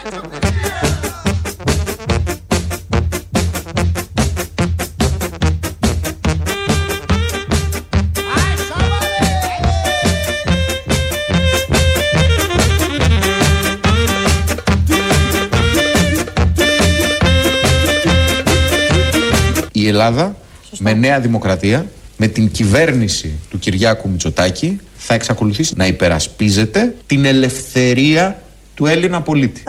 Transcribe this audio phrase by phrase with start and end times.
[0.00, 0.02] Η
[19.88, 20.36] Ελλάδα
[20.78, 21.86] με νέα δημοκρατία,
[22.16, 28.42] με την κυβέρνηση του Κυριάκου Μητσοτάκη θα εξακολουθήσει να υπερασπίζεται την ελευθερία
[28.74, 29.62] του Έλληνα πολίτη.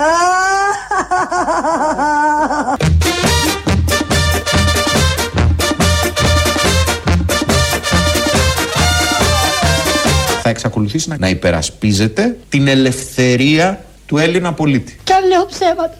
[10.41, 14.99] θα εξακολουθήσει να υπερασπίζεται την ελευθερία του Έλληνα πολίτη.
[15.03, 15.93] Κι αν λέω ψέματα.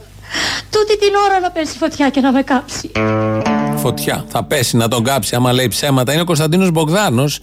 [0.70, 2.92] Τούτη την ώρα να πέσει φωτιά και να με κάψει.
[3.76, 4.26] Φωτιά.
[4.28, 6.12] Θα πέσει να τον κάψει άμα λέει ψέματα.
[6.12, 7.40] Είναι ο Κωνσταντίνος Μπογδάνος,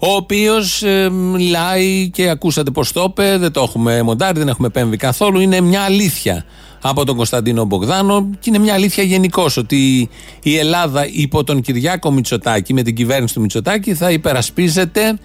[0.00, 3.36] ο οποίος ε, μιλάει και ακούσατε πώ το είπε.
[3.38, 5.40] Δεν το έχουμε μοντάρει, δεν έχουμε επέμβει καθόλου.
[5.40, 6.44] Είναι μια αλήθεια
[6.82, 10.08] από τον Κωνσταντίνο Μπογδάνο και είναι μια αλήθεια γενικώ ότι
[10.42, 15.18] η Ελλάδα υπό τον Κυριάκο Μητσοτάκη, με την κυβέρνηση του Μητσοτάκη, θα υπερασπίζεται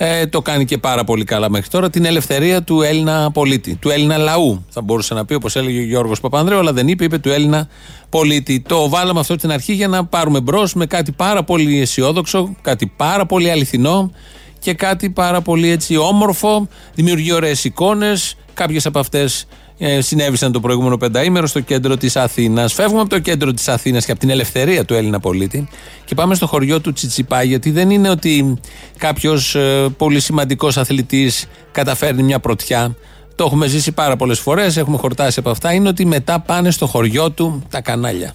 [0.00, 1.90] ε, το κάνει και πάρα πολύ καλά μέχρι τώρα.
[1.90, 4.64] Την ελευθερία του Έλληνα πολίτη, του Έλληνα λαού.
[4.68, 7.68] Θα μπορούσε να πει όπως έλεγε ο Γιώργος Παπανδρέου, αλλά δεν είπε, είπε του Έλληνα
[8.08, 8.60] πολίτη.
[8.60, 12.92] Το βάλαμε αυτό στην αρχή για να πάρουμε μπρος με κάτι πάρα πολύ αισιόδοξο, κάτι
[12.96, 14.12] πάρα πολύ αληθινό
[14.58, 16.68] και κάτι πάρα πολύ έτσι όμορφο.
[16.94, 18.36] Δημιουργεί ωραίες εικόνες.
[18.54, 19.46] Κάποιες από αυτές
[19.78, 22.72] ε, συνέβησαν το προηγούμενο πενταήμερο στο κέντρο της Αθήνας.
[22.72, 25.68] Φεύγουμε από το κέντρο της Αθήνας και από την ελευθερία του Έλληνα πολίτη
[26.04, 28.58] και πάμε στο χωριό του Τσιτσιπά, γιατί δεν είναι ότι
[28.98, 32.96] κάποιος ε, πολύ σημαντικός αθλητής καταφέρνει μια πρωτιά.
[33.34, 35.72] Το έχουμε ζήσει πάρα πολλές φορές, έχουμε χορτάσει από αυτά.
[35.72, 38.32] Είναι ότι μετά πάνε στο χωριό του τα κανάλια.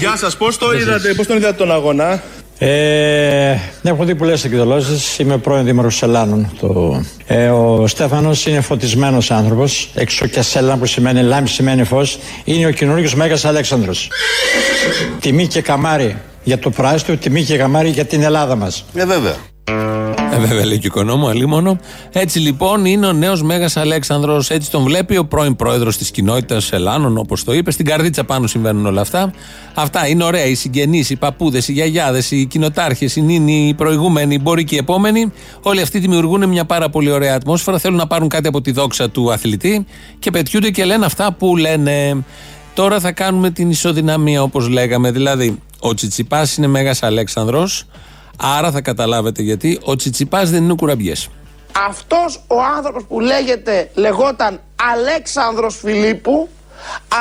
[0.00, 2.22] Γεια σας, πώς το είδατε, πώς τον είδατε τον αγώνα;
[2.58, 5.18] Ε, έχω δει πολλέ εκδηλώσεις.
[5.18, 6.52] Είμαι πρώην Δήμαρχος Ελλάνων.
[6.60, 9.90] Το, ε, ο Στέφανος είναι φωτισμένος άνθρωπος.
[9.94, 12.18] Έξω και σέλα που σημαίνει λάμπη, σημαίνει φως.
[12.44, 14.08] Είναι ο καινούριο Μέγας Αλέξανδρος.
[15.20, 18.84] Τιμή και καμάρι για το πράσινο, τιμή και καμάρι για την Ελλάδα μας.
[18.94, 19.34] Ε, βέβαια.
[20.32, 21.78] Ε, βέβαια λέει και ο οικονόμου, αλίμονο.
[22.12, 24.50] Έτσι λοιπόν είναι ο νέος Μέγας Αλέξανδρος.
[24.50, 27.70] Έτσι τον βλέπει ο πρώην πρόεδρος της κοινότητας Ελλάνων, όπως το είπε.
[27.70, 29.32] Στην καρδίτσα πάνω συμβαίνουν όλα αυτά.
[29.74, 30.44] Αυτά είναι ωραία.
[30.44, 34.74] Οι συγγενείς, οι παππούδες, οι γιαγιάδες, οι κοινοτάρχες, οι νίνοι, οι προηγούμενοι, οι μπορεί και
[34.74, 35.32] οι επόμενοι.
[35.62, 37.78] Όλοι αυτοί δημιουργούν μια πάρα πολύ ωραία ατμόσφαιρα.
[37.78, 39.86] Θέλουν να πάρουν κάτι από τη δόξα του αθλητή
[40.18, 42.24] και πετιούνται και λένε αυτά που λένε.
[42.74, 45.10] Τώρα θα κάνουμε την ισοδυναμία όπως λέγαμε.
[45.10, 47.86] Δηλαδή, ο Τσιτσιπάς είναι Μέγας Αλέξανδρος
[48.42, 51.28] Άρα θα καταλάβετε γιατί ο Τσιτσιπάς δεν είναι κουραμπιές.
[51.88, 54.60] Αυτός ο άνθρωπος που λέγεται, λεγόταν
[54.92, 56.48] Αλέξανδρος Φιλίππου,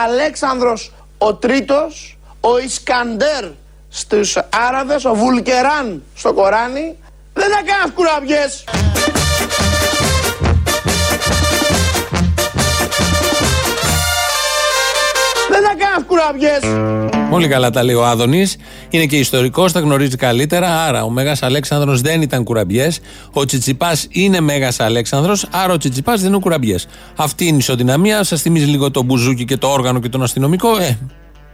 [0.05, 3.45] Αλέξανδρος ο Τρίτος, ο Ισκαντέρ
[3.89, 4.37] στους
[4.67, 6.95] Άραβες, ο Βουλκεράν στο Κοράνι,
[7.33, 8.63] δεν θα κάνεις κουραμπιές.
[15.49, 17.18] Δεν θα κάνεις κουραμπιές.
[17.29, 18.55] Πολύ καλά τα λέει ο Άδωνης.
[18.89, 20.83] Είναι και ιστορικός, τα γνωρίζει καλύτερα.
[20.85, 22.99] Άρα ο Μέγας Αλέξανδρος δεν ήταν κουραμπιές.
[23.33, 25.45] Ο Τσιτσιπάς είναι Μέγας Αλέξανδρος.
[25.51, 26.87] Άρα ο Τσιτσιπάς δεν είναι κουραμπιές.
[27.15, 28.23] Αυτή είναι η ισοδυναμία.
[28.23, 30.77] Σας θυμίζει λίγο το μπουζούκι και το όργανο και τον αστυνομικό.
[30.77, 30.97] Ε,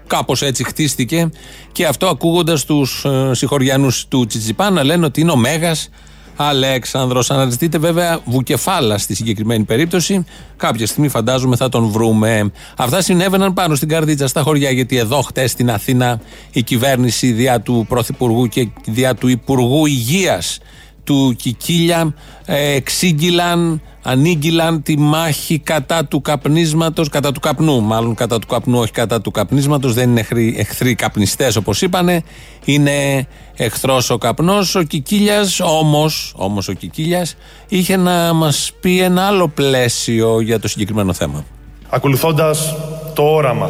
[0.07, 1.29] Κάπως έτσι χτίστηκε
[1.71, 5.89] και αυτό ακούγοντας τους ε, συγχωριανούς του Τσιτσιπά να λένε ότι είναι ο Μέγας
[6.35, 7.31] Αλέξανδρος.
[7.31, 10.25] Αναζητείτε βέβαια βουκεφάλα στη συγκεκριμένη περίπτωση.
[10.57, 12.51] Κάποια στιγμή φαντάζομαι θα τον βρούμε.
[12.77, 17.61] Αυτά συνέβαιναν πάνω στην καρδίτσα στα χωριά, γιατί εδώ χτες στην Αθήνα η κυβέρνηση διά
[17.61, 20.59] του Πρωθυπουργού και διά του Υπουργού Υγείας
[21.05, 22.13] του Κικίλια
[22.45, 28.79] ε, εξήγηλαν, ανήγγυλαν τη μάχη κατά του καπνίσματος, κατά του καπνού, μάλλον κατά του καπνού,
[28.79, 32.23] όχι κατά του καπνίσματος, δεν είναι εχθροί, εχθροί καπνιστές όπως είπανε,
[32.65, 34.75] είναι εχθρός ο καπνός.
[34.75, 37.35] Ο Κικίλιας όμως, όμως ο Κικίλιας
[37.67, 41.45] είχε να μας πει ένα άλλο πλαίσιο για το συγκεκριμένο θέμα.
[41.89, 42.75] Ακολουθώντας
[43.15, 43.69] το όραμα,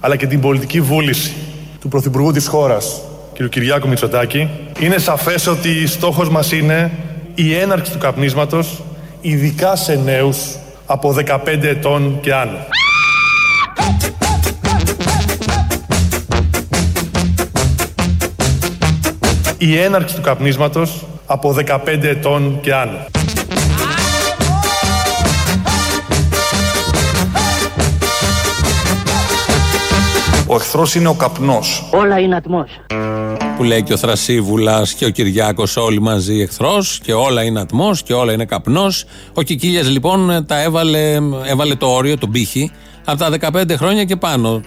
[0.00, 1.34] αλλά και την πολιτική βούληση
[1.80, 3.00] του Πρωθυπουργού της χώρας,
[3.34, 3.48] κ.
[3.48, 4.48] Κυριάκου Μητσοτάκη,
[4.78, 6.90] είναι σαφές ότι στόχος μας είναι
[7.34, 8.82] η έναρξη του καπνίσματος,
[9.20, 10.38] ειδικά σε νέους
[10.86, 12.58] από 15 ετών και άνω.
[19.58, 23.06] Η έναρξη του καπνίσματος από 15 ετών και άνω.
[30.52, 31.88] Ο εχθρός είναι ο καπνός.
[31.92, 32.80] Όλα είναι ατμός.
[33.56, 38.02] Που λέει και ο Θρασίβουλας και ο Κυριάκος όλοι μαζί εχθρός και όλα είναι ατμός
[38.02, 39.04] και όλα είναι καπνός.
[39.34, 42.70] Ο Κικίλιας λοιπόν τα έβαλε, έβαλε το όριο, τον πύχη,
[43.04, 44.60] από τα 15 χρόνια και πάνω.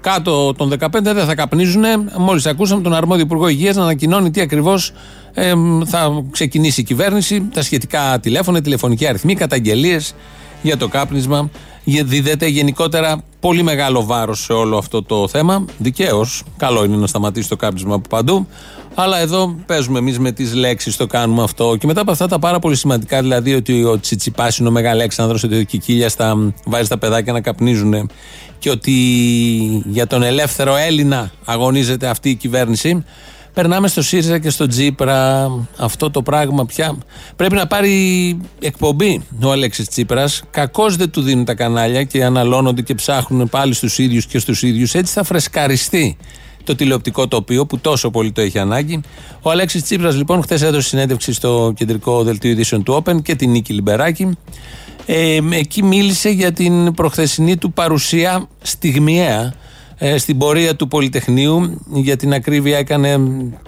[0.00, 1.84] Κάτω των 15 δεν θα καπνίζουν.
[2.18, 4.92] Μόλις ακούσαμε τον αρμόδιο Υπουργό Υγείας να ανακοινώνει τι ακριβώς
[5.34, 5.52] ε,
[5.84, 7.48] θα ξεκινήσει η κυβέρνηση.
[7.54, 10.14] Τα σχετικά τηλέφωνα, τηλεφωνική αριθμή, καταγγελίες
[10.62, 11.50] για το κάπνισμα
[11.84, 15.64] Δίδεται γενικότερα πολύ μεγάλο βάρος σε όλο αυτό το θέμα.
[15.78, 16.42] Δικαίως.
[16.56, 18.46] Καλό είναι να σταματήσει το κάπνισμα από παντού.
[18.94, 21.76] Αλλά εδώ παίζουμε εμείς με τις λέξεις, το κάνουμε αυτό.
[21.80, 25.42] Και μετά από αυτά τα πάρα πολύ σημαντικά, δηλαδή ότι ο Τσιτσιπάς είναι ο Μεγαλέξανδρος,
[25.42, 28.10] ότι ο Κικίλια τα βάζει τα παιδάκια να καπνίζουν
[28.58, 28.92] και ότι
[29.86, 33.04] για τον ελεύθερο Έλληνα αγωνίζεται αυτή η κυβέρνηση.
[33.54, 35.50] Περνάμε στο ΣΥΡΙΖΑ και στο Τζίπρα.
[35.76, 36.96] Αυτό το πράγμα πια
[37.36, 40.42] πρέπει να πάρει εκπομπή ο Αλέξης Τσίπρας.
[40.50, 44.62] Κακώς δεν του δίνουν τα κανάλια και αναλώνονται και ψάχνουν πάλι στους ίδιους και στους
[44.62, 44.94] ίδιους.
[44.94, 46.16] Έτσι θα φρεσκαριστεί
[46.64, 49.00] το τηλεοπτικό τοπίο που τόσο πολύ το έχει ανάγκη.
[49.42, 53.50] Ο Αλέξης Τσίπρας, λοιπόν, χθες έδωσε συνέντευξη στο κεντρικό δελτίο ειδήσεων του Open και την
[53.50, 54.36] Νίκη Λιμπεράκη.
[55.06, 59.54] Ε, εκεί μίλησε για την προχθεσινή του παρουσία στιγμιαία
[60.04, 61.80] ε, στην πορεία του Πολυτεχνείου.
[61.92, 63.16] Για την ακρίβεια έκανε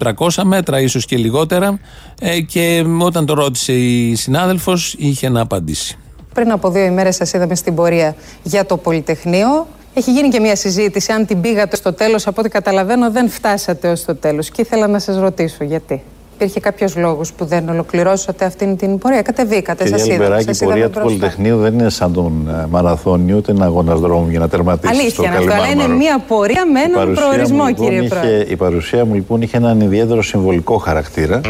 [0.03, 1.79] 300 μέτρα, ίσως και λιγότερα.
[2.19, 5.97] Ε, και όταν το ρώτησε η συνάδελφος, είχε να απαντήσει.
[6.33, 9.67] Πριν από δύο ημέρες σας είδαμε στην πορεία για το Πολυτεχνείο.
[9.93, 11.11] Έχει γίνει και μια συζήτηση.
[11.11, 14.49] Αν την πήγατε στο τέλος, από ό,τι καταλαβαίνω, δεν φτάσατε ως το τέλος.
[14.49, 16.03] Και ήθελα να σας ρωτήσω γιατί.
[16.35, 19.21] Υπήρχε κάποιος λόγος που δεν ολοκληρώσατε αυτήν την πορεία.
[19.21, 20.39] Κατεβήκατε, σας είδα.
[20.39, 24.39] η πορεία του Πολυτεχνείου δεν είναι σαν τον ε, μαραθώνι, ούτε ένα αγώνας δρόμου για
[24.39, 24.93] να τερματίσει.
[24.99, 28.45] Αλήθεια, αυτό, αλλά είναι μια πορεία με έναν προορισμό, λοιπόν, κύριε Πρόεδρε.
[28.47, 31.41] Η παρουσία μου λοιπόν είχε έναν ιδιαίτερο συμβολικό χαρακτήρα.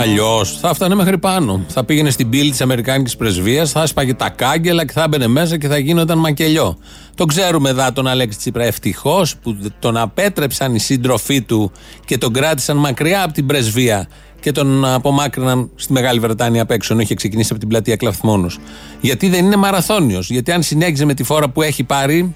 [0.00, 1.64] Αλλιώς θα φτάνε μέχρι πάνω.
[1.68, 5.58] Θα πήγαινε στην πύλη της Αμερικάνικης πρεσβείας, θα έσπαγε τα κάγκελα και θα έμπαινε μέσα
[5.58, 6.78] και θα γίνονταν μακελιό.
[7.20, 8.64] Το ξέρουμε εδώ τον Αλέξη Τσίπρα.
[8.64, 11.72] Ευτυχώς που τον απέτρεψαν οι σύντροφοί του
[12.04, 14.08] και τον κράτησαν μακριά από την πρεσβεία
[14.40, 18.50] και τον απομάκρυναν στη Μεγάλη Βρετάνια απ' έξω, ενώ είχε ξεκινήσει από την πλατεία Κλαθμόνο.
[19.00, 20.30] Γιατί δεν είναι μαραθώνιος.
[20.30, 22.34] Γιατί αν συνέχιζε με τη φόρα που έχει πάρει,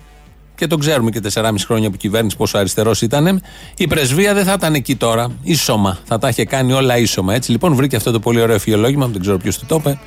[0.54, 3.42] και το ξέρουμε και 4,5 χρόνια που κυβέρνηση πόσο αριστερός ήταν,
[3.76, 5.30] η πρεσβεία δεν θα ήταν εκεί τώρα.
[5.42, 5.98] Ίσωμα.
[6.04, 7.34] Θα τα είχε κάνει όλα ίσωμα.
[7.34, 9.98] Έτσι λοιπόν βρήκε αυτό το πολύ ωραίο φιολόγημα, δεν ξέρω ποιος το είπε,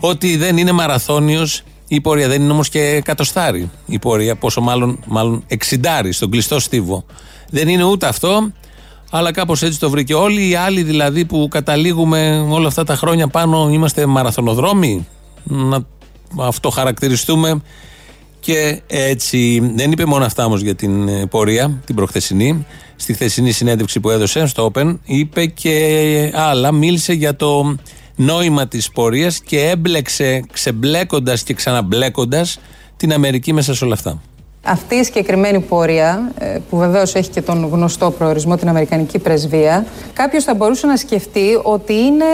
[0.00, 1.62] ότι δεν είναι μαραθώνιος
[1.94, 2.28] η πορεία.
[2.28, 7.04] Δεν είναι όμως και εκατοστάρι η πορεία, πόσο μάλλον, μάλλον εξιντάρι στον κλειστό στίβο.
[7.50, 8.52] Δεν είναι ούτε αυτό,
[9.10, 10.14] αλλά κάπως έτσι το βρήκε.
[10.14, 15.06] Όλοι οι άλλοι δηλαδή που καταλήγουμε όλα αυτά τα χρόνια πάνω είμαστε μαραθωνοδρόμοι.
[15.42, 15.84] Να
[16.38, 17.62] αυτό χαρακτηριστούμε
[18.40, 19.72] και έτσι.
[19.74, 22.66] Δεν είπε μόνο αυτά όμως για την ε, πορεία, την προχθεσινή.
[22.96, 26.72] Στη χθεσινή συνέντευξη που έδωσε στο Open, είπε και άλλα.
[26.72, 27.76] Μίλησε για το
[28.16, 32.60] νόημα της πορείας και έμπλεξε ξεμπλέκοντας και ξαναμπλέκοντας
[32.96, 34.20] την Αμερική μέσα σε όλα αυτά.
[34.64, 39.86] Αυτή η συγκεκριμένη πορεία, ε, που βεβαίως έχει και τον γνωστό προορισμό, την Αμερικανική πρεσβεία,
[40.12, 42.24] κάποιος θα μπορούσε να σκεφτεί ότι είναι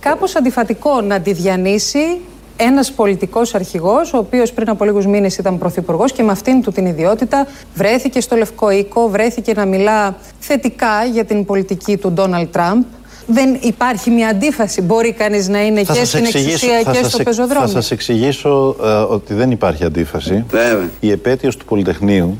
[0.00, 2.20] κάπως αντιφατικό να τη διανύσει
[2.56, 6.72] ένας πολιτικός αρχηγός, ο οποίος πριν από λίγους μήνες ήταν πρωθυπουργός και με αυτήν του
[6.72, 12.52] την ιδιότητα βρέθηκε στο Λευκό Οίκο, βρέθηκε να μιλά θετικά για την πολιτική του Ντόναλτ
[12.52, 12.82] Τραμπ
[13.30, 14.82] δεν υπάρχει μια αντίφαση.
[14.82, 17.66] Μπορεί κανείς να είναι και στην εξουσία και στο πεζοδρόμιο.
[17.66, 20.44] Θα σας εξηγήσω ε, ότι δεν υπάρχει αντίφαση.
[20.50, 20.90] Βέβαια.
[21.00, 22.38] Η επέτειος του Πολυτεχνείου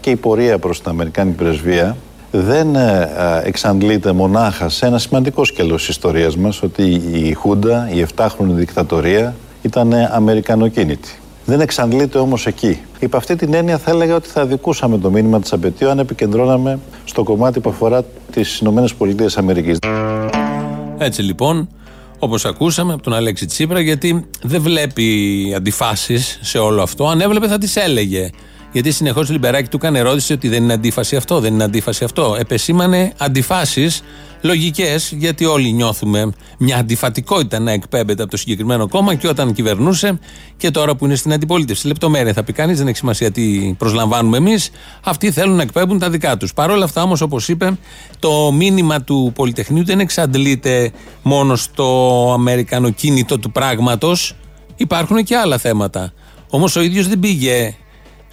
[0.00, 1.96] και η πορεία προς την Αμερικάνικη πρεσβεία
[2.30, 3.08] δεν ε,
[3.44, 9.34] εξαντλείται μονάχα σε ένα σημαντικό σκέλος της ιστορίας μας ότι η Χούντα, η 7χρονη δικτατορία
[9.62, 11.21] ήταν αμερικανοκίνητη.
[11.52, 12.78] Δεν εξαντλείται όμως εκεί.
[12.98, 16.78] Υπ' αυτή την έννοια θα έλεγα ότι θα δικούσαμε το μήνυμα της απαιτίου αν επικεντρώναμε
[17.04, 18.84] στο κομμάτι που αφορά τις ΗΠΑ.
[20.98, 21.68] Έτσι λοιπόν,
[22.18, 27.08] όπως ακούσαμε από τον Αλέξη Τσίπρα, γιατί δεν βλέπει αντιφάσεις σε όλο αυτό.
[27.08, 28.30] Αν έβλεπε θα τις έλεγε.
[28.72, 32.04] Γιατί συνεχώς ο Λιμπεράκη του έκανε ερώτηση ότι δεν είναι αντίφαση αυτό, δεν είναι αντίφαση
[32.04, 32.36] αυτό.
[32.38, 34.02] Επεσήμανε αντιφάσεις
[34.42, 40.18] λογικές, γιατί όλοι νιώθουμε μια αντιφατικότητα να εκπέμπεται από το συγκεκριμένο κόμμα και όταν κυβερνούσε
[40.56, 41.86] και τώρα που είναι στην αντιπολίτευση.
[41.86, 44.70] Λεπτομέρεια θα πει κανείς, δεν έχει σημασία τι προσλαμβάνουμε εμείς.
[45.04, 46.54] Αυτοί θέλουν να εκπέμπουν τα δικά τους.
[46.54, 47.78] Παρ' όλα αυτά όμως, όπως είπε,
[48.18, 50.90] το μήνυμα του Πολυτεχνείου δεν εξαντλείται
[51.22, 54.36] μόνο στο αμερικανοκίνητο του πράγματος.
[54.76, 56.12] Υπάρχουν και άλλα θέματα.
[56.50, 57.74] Όμως ο ίδιος δεν πήγε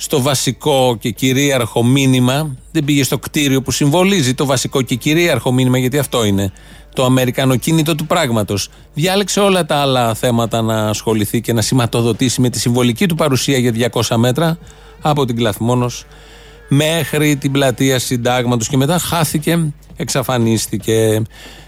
[0.02, 5.52] στο βασικό και κυρίαρχο μήνυμα, δεν πήγε στο κτίριο που συμβολίζει το βασικό και κυρίαρχο
[5.52, 6.52] μήνυμα, γιατί αυτό είναι
[6.94, 8.70] το αμερικανοκίνητο του πράγματος.
[8.94, 13.58] Διάλεξε όλα τα άλλα θέματα να ασχοληθεί και να σηματοδοτήσει με τη συμβολική του παρουσία
[13.58, 14.58] για 200 μέτρα
[15.02, 16.06] από την Κλαθμόνος
[16.68, 21.22] μέχρι την πλατεία Συντάγματος και μετά χάθηκε, εξαφανίστηκε.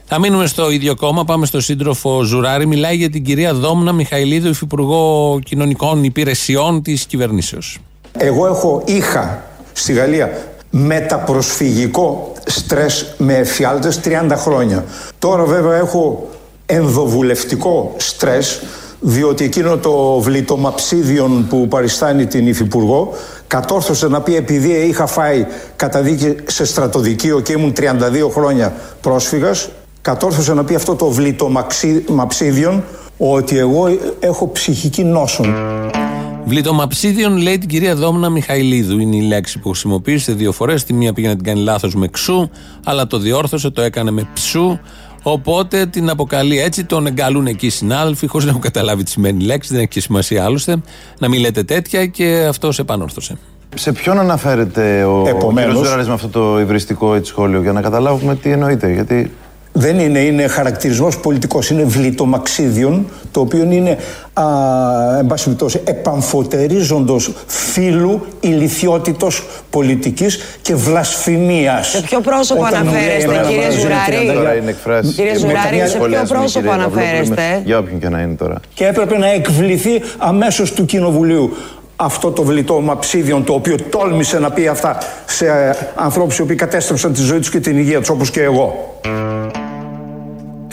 [0.06, 2.66] Θα μείνουμε στο ίδιο κόμμα, πάμε στο σύντροφο Ζουράρη.
[2.68, 7.80] Μιλάει για την κυρία Δόμνα Μιχαηλίδου, υφυπουργό κοινωνικών υπηρεσιών της κυβερνήσεως.
[8.18, 10.32] Εγώ έχω, είχα στη Γαλλία
[10.70, 14.86] μεταπροσφυγικό στρες με εφιάλτες 30 χρόνια.
[15.20, 16.30] Τώρα βέβαια έχω
[16.66, 18.62] ενδοβουλευτικό στρες
[19.00, 23.14] διότι εκείνο το βλητομαψίδιον που παριστάνει την Υφυπουργό
[23.48, 27.84] κατόρθωσε να πει επειδή είχα φάει καταδίκη σε στρατοδικείο και ήμουν 32
[28.32, 29.70] χρόνια πρόσφυγας
[30.02, 32.84] κατόρθωσε να πει αυτό το βλητομαψίδιον
[33.18, 35.44] ότι εγώ έχω ψυχική νόσο.
[36.46, 39.00] Βλητομαψίδιον λέει την κυρία Δόμνα Μιχαηλίδου.
[39.00, 40.84] Είναι η λέξη που χρησιμοποίησε δύο φορές.
[40.84, 42.50] Τη μία πήγε να την κάνει λάθος με ξού,
[42.86, 44.80] αλλά το διόρθωσε, το έκανε με ψού.
[45.24, 49.44] Οπότε την αποκαλεί έτσι, τον εγκαλούν εκεί οι συνάδελφοι, χωρίς να έχουν καταλάβει τι σημαίνει
[49.44, 50.82] η λέξη, δεν έχει και σημασία άλλωστε.
[51.20, 53.38] Να μην λέτε τέτοια και αυτός επανόρθωσε.
[53.76, 55.86] Σε ποιον αναφέρεται ο, Επομένως- ο κ.
[55.86, 58.94] Ζουράρης με αυτό το υβριστικό έτσι, σχόλιο, για να καταλάβουμε τι εννοείται.
[58.94, 59.32] Γιατί
[59.74, 63.98] Δεν είναι, είναι χαρακτηρισμός πολιτικός, είναι βλητομαξίδιον, το οποίο είναι,
[64.34, 64.44] α,
[65.20, 71.88] εν πάση περιπτώσει, επαμφωτερίζοντος φίλου ηλικιότητος πολιτικής και βλασφημίας.
[71.88, 74.62] Σε ποιο πρόσωπο Όταν μου λέει αναφέρεστε, εμένα κύριε βραζίλη Ζουράρη; τριάντα τώρα χιλιάδες.
[74.62, 75.14] είναι εκφράσει.
[75.14, 78.56] Κύριε Ζουράρη, σε ποιο πρόσωπο αναφέρεστε; Για όποιον και να είναι τώρα.
[78.74, 81.54] Και έπρεπε να εκβληθεί αμέσως του Κοινοβουλίου
[81.96, 85.46] αυτό το βλητό μαψίδιον το οποίο τόλμησε να πει αυτά σε
[85.96, 89.00] ανθρώπους οι οποίοι κατέστρεψαν τη ζωή τους και την υγεία τους όπως και εγώ.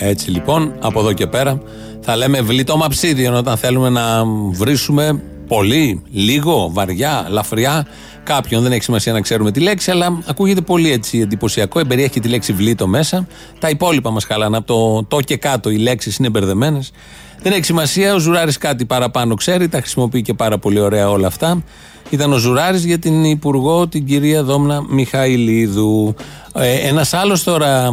[0.01, 1.63] Έτσι λοιπόν, από εδώ και πέρα
[2.01, 7.87] θα λέμε βλήτο μαψίδιον όταν θέλουμε να βρίσουμε πολύ, λίγο, βαριά, λαφριά
[8.23, 8.63] κάποιον.
[8.63, 11.79] Δεν έχει σημασία να ξέρουμε τη λέξη, αλλά ακούγεται πολύ έτσι εντυπωσιακό.
[11.79, 13.27] Εμπεριέχει και τη λέξη βλήτο μέσα.
[13.59, 14.57] Τα υπόλοιπα μας χαλάνε.
[14.57, 16.91] Από το το και κάτω οι λέξεις είναι μπερδεμένες.
[17.43, 18.15] Δεν έχει σημασία.
[18.15, 19.69] Ο Ζουράρης κάτι παραπάνω ξέρει.
[19.69, 21.63] Τα χρησιμοποιεί και πάρα πολύ ωραία όλα αυτά.
[22.11, 26.15] Ήταν ο Ζουράρης για την Υπουργό, την κυρία Δόμνα Μιχαηλίδου.
[26.55, 27.91] Ε, Ένας άλλος τώρα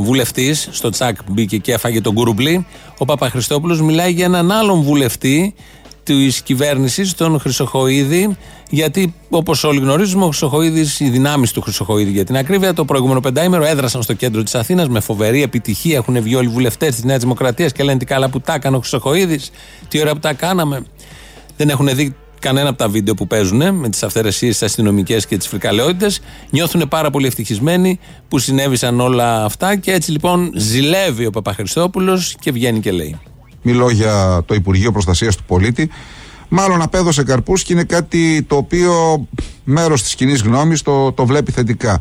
[0.00, 2.66] βουλευτής, στο τσακ μπήκε και έφαγε τον κουρουμπλί,
[2.98, 5.54] ο Παπαχριστόπουλος μιλάει για έναν άλλον βουλευτή
[6.06, 8.36] της κυβέρνησης, τον Χρυσοχοίδη,
[8.70, 13.20] γιατί όπως όλοι γνωρίζουμε, ο Χρυσοχοίδης, οι δυνάμεις του Χρυσοχοίδη για την ακρίβεια, το προηγούμενο
[13.20, 15.96] πεντάημερο έδρασαν στο κέντρο της Αθήνας με φοβερή επιτυχία.
[15.96, 18.76] Έχουν βγει όλοι οι βουλευτές της Νέας Δημοκρατίας και λένε τι καλά που τα έκανε
[18.76, 19.50] ο Χρυσοχοίδης,
[19.88, 20.84] τι ωραία που τα κάναμε.
[21.56, 25.36] Δεν έχουν δει κανένα από τα βίντεο που παίζουν με τις αυθαιρεσίες τις αστυνομικές και
[25.36, 26.20] τις φρικαλαιότητες.
[26.50, 27.98] Νιώθουν πάρα πολύ ευτυχισμένοι
[28.28, 33.20] που συνέβησαν όλα αυτά και έτσι λοιπόν ζηλεύει ο Παπαχριστόπουλο και βγαίνει και λέει.
[33.68, 35.90] Μιλώ για το Υπουργείο Προστασίας του Πολίτη.
[36.48, 39.26] Μάλλον απέδωσε καρπούς και είναι κάτι το οποίο
[39.64, 42.00] μέρος της κοινής γνώμης το, το βλέπει θετικά.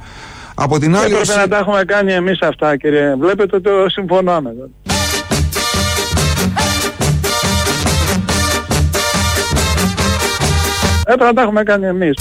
[0.56, 3.16] Από την άλλη, Έπρεπε όσοι- να τα έχουμε κάνει εμείς αυτά κύριε.
[3.16, 4.50] Βλέπετε ότι το συμφωνάμε.
[11.02, 12.14] Έπρεπε να τα έχουμε κάνει εμείς.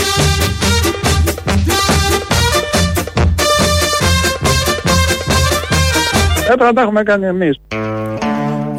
[6.44, 7.58] Έπρεπε να τα έχουμε κάνει εμείς.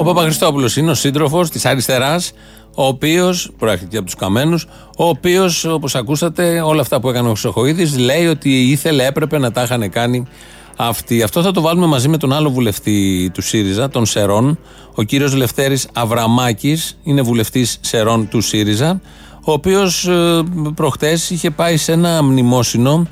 [0.05, 2.31] Ο Παπαχριστόπουλο είναι ο σύντροφος της αριστεράς,
[2.75, 7.27] ο οποίος προέρχεται και από τους Καμένους, ο οποίος, όπως ακούσατε, όλα αυτά που έκανε
[7.27, 10.27] ο Χρυσοχοίδης, λέει ότι ήθελε, έπρεπε να τα είχαν κάνει
[10.75, 11.23] αυτοί.
[11.23, 14.59] Αυτό θα το βάλουμε μαζί με τον άλλο βουλευτή του ΣΥΡΙΖΑ, τον Σερών,
[14.95, 19.01] ο κύριος Λευτέρης Αβραμάκης, είναι βουλευτής Σερών του ΣΥΡΙΖΑ,
[19.45, 20.43] ο οποίος ε,
[20.75, 23.07] προχτές είχε πάει σε ένα μνημόσυνο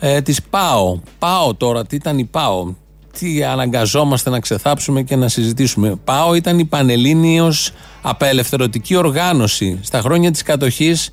[0.00, 0.98] ε, της ΠΑΟ.
[1.18, 2.74] ΠΑΟ τώρα, τι ήταν η ΠΑΟ,
[3.18, 5.94] τι αναγκαζόμαστε να ξεθάψουμε και να συζητήσουμε.
[6.04, 7.72] ΠΑΟ ήταν η Πανελλήνιος
[8.02, 9.78] Απελευθερωτική Οργάνωση.
[9.82, 11.10] Στα χρόνια της κατοχής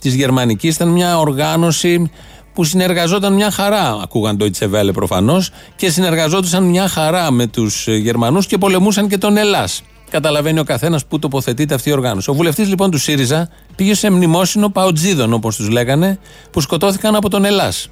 [0.00, 2.10] της Γερμανικής ήταν μια οργάνωση
[2.54, 3.98] που συνεργαζόταν μια χαρά.
[4.02, 9.18] Ακούγαν το Ιτσεβέλε προφανώς και συνεργαζόντουσαν μια χαρά με τους ε, Γερμανούς και πολεμούσαν και
[9.18, 9.82] τον Ελλάς.
[10.10, 12.30] Καταλαβαίνει ο καθένας πού τοποθετείται αυτή η οργάνωση.
[12.30, 16.18] Ο βουλευτής λοιπόν του ΣΥΡΙΖΑ πήγε σε μνημόσυνο Παοτζίδων, όπως τους λέγανε,
[16.50, 17.88] που σκοτώθηκαν από τον Ελλάς.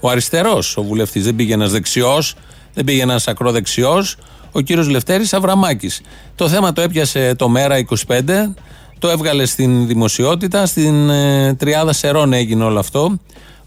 [0.00, 2.34] Ο αριστερός ο βουλευτής, δεν πήγε ένας δεξιός,
[2.76, 4.16] δεν πήγε ένας ακροδεξιός,
[4.52, 6.00] ο κύριος Λευτέρης Αβραμάκης.
[6.34, 8.54] Το θέμα το έπιασε το Μέρα 25,
[8.98, 13.18] το έβγαλε στην δημοσιότητα, στην ε, Τριάδα Σερών έγινε όλο αυτό,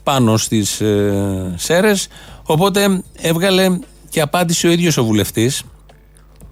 [0.03, 2.07] πάνω στις ε, Σέρες,
[2.43, 5.63] οπότε έβγαλε και απάντησε ο ίδιος ο βουλευτής,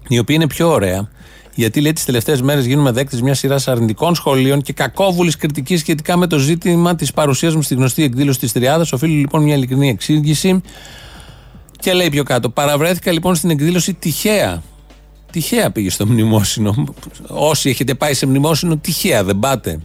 [0.08, 1.08] η οποία είναι πιο ωραία.
[1.54, 6.16] Γιατί λέει τις τελευταίες μέρες γίνουμε δέκτες μιας σειράς αρνητικών σχολείων και κακόβουλης κριτικής σχετικά
[6.16, 8.92] με το ζήτημα της παρουσίας μου στη γνωστή εκδήλωση της Τριάδας.
[8.92, 10.62] Οφείλω λοιπόν μια ειλικρινή εξήγηση.
[11.80, 12.50] Και λέει πιο κάτω.
[12.50, 14.62] Παραβρέθηκα λοιπόν στην εκδήλωση τυχαία.
[15.32, 16.94] Τυχαία πήγε στο μνημόσυνο.
[17.26, 19.80] Όσοι έχετε πάει σε μνημόσυνο, τυχαία δεν πάτε.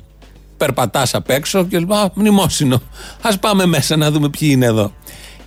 [0.58, 2.82] Περπατάς απ' έξω και λέει: Α, μνημόσυνο.
[3.22, 4.92] Α πάμε μέσα να δούμε ποιοι είναι εδώ.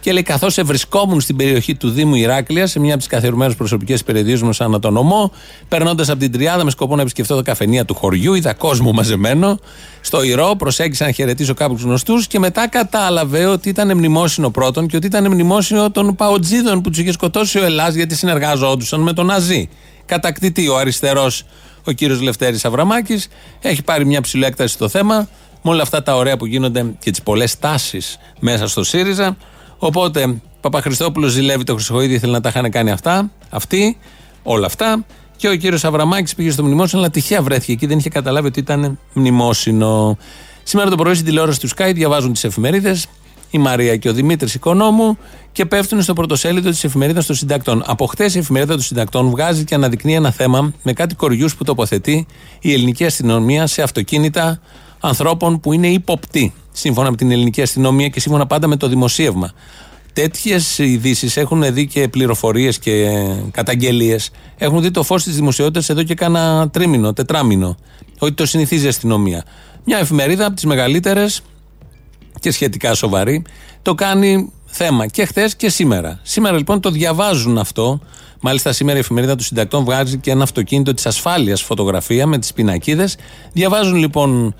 [0.06, 4.04] Και λέει: Καθώς ευρισκόμουν στην περιοχή του Δήμου Ηράκλεια, σε μια από τις καθιερωμένες προσωπικές
[4.04, 5.32] περιοδίε μου, σαν τον ομό,
[5.68, 9.58] περνώντας από την Τριάδα με σκοπό να επισκεφτώ τα καφενεία του χωριού, είδα κόσμο μαζεμένο
[10.00, 14.96] στο Ηρώ, προσέγγισα να χαιρετήσω κάποιους γνωστούς και μετά κατάλαβε ότι ήταν μνημόσυνο πρώτον και
[14.96, 19.26] ότι ήταν μνημόσυνο των Παοτζίδων που τους είχε σκοτώσει ο Ελλάς γιατί συνεργαζόντουσαν με τον
[19.26, 19.68] Ναζί.
[20.06, 21.44] Κατακτητή ο αριστερός
[21.84, 23.28] ο κύριος Λευτέρης Αβραμάκης
[23.60, 25.28] έχει πάρει μια ψηλοέκταση στο θέμα
[25.62, 29.36] με όλα αυτά τα ωραία που γίνονται και τις πολλές τάσεις μέσα στο ΣΥΡΙΖΑ.
[29.78, 33.98] Οπότε Παπαχριστόπουλος ζηλεύει το Χρυσοχοίδη, ήθελε να τα είχαν κάνει αυτά, αυτοί,
[34.42, 35.04] όλα αυτά.
[35.36, 38.60] Και ο κύριος Αβραμάκης πήγε στο μνημόσυνο, αλλά τυχαία βρέθηκε εκεί, δεν είχε καταλάβει ότι
[38.60, 40.18] ήταν μνημόσυνο.
[40.62, 43.06] Σήμερα το πρωί στην τηλεόραση του Sky διαβάζουν τις εφημερίδες.
[43.50, 45.18] η Μαρία και ο Δημήτρης Οικονόμου
[45.52, 47.82] και πέφτουν στο πρωτοσέλιδο της εφημερίδας των συντακτών.
[47.86, 51.64] Από χτες η εφημερίδα των συντακτών βγάζει και αναδεικνύει ένα θέμα με κάτι κοριούς που
[51.64, 52.26] τοποθετεί
[52.60, 54.60] η ελληνική αστυνομία σε αυτοκίνητα
[55.00, 56.52] ανθρώπων που είναι υποπτοί.
[56.72, 59.52] Σύμφωνα με την ελληνική αστυνομία και σύμφωνα πάντα με το δημοσίευμα.
[60.12, 63.08] Τέτοιες ειδήσεις έχουν δει και πληροφορίες και
[63.50, 64.30] καταγγελίες.
[64.56, 67.76] Έχουν δει το φως της δημοσιότητας εδώ και κάνα τρίμηνο, τετράμινο.
[68.18, 69.44] Ότι το συνηθίζει η αστυνομία.
[69.84, 71.42] Μια εφημερίδα από τις μεγαλύτερες
[72.40, 73.42] και σχετικά σοβαρή
[73.82, 76.20] το κάνει θέμα και χθες και σήμερα.
[76.22, 78.00] Σήμερα λοιπόν το διαβάζουν αυτό.
[78.40, 82.52] Μάλιστα σήμερα η εφημερίδα του συντακτών βγάζει και ένα αυτοκίνητο της ασφάλειας φωτογραφία με τις
[82.52, 83.16] πινακίδες.
[83.52, 84.54] Διαβάζουν λοιπόν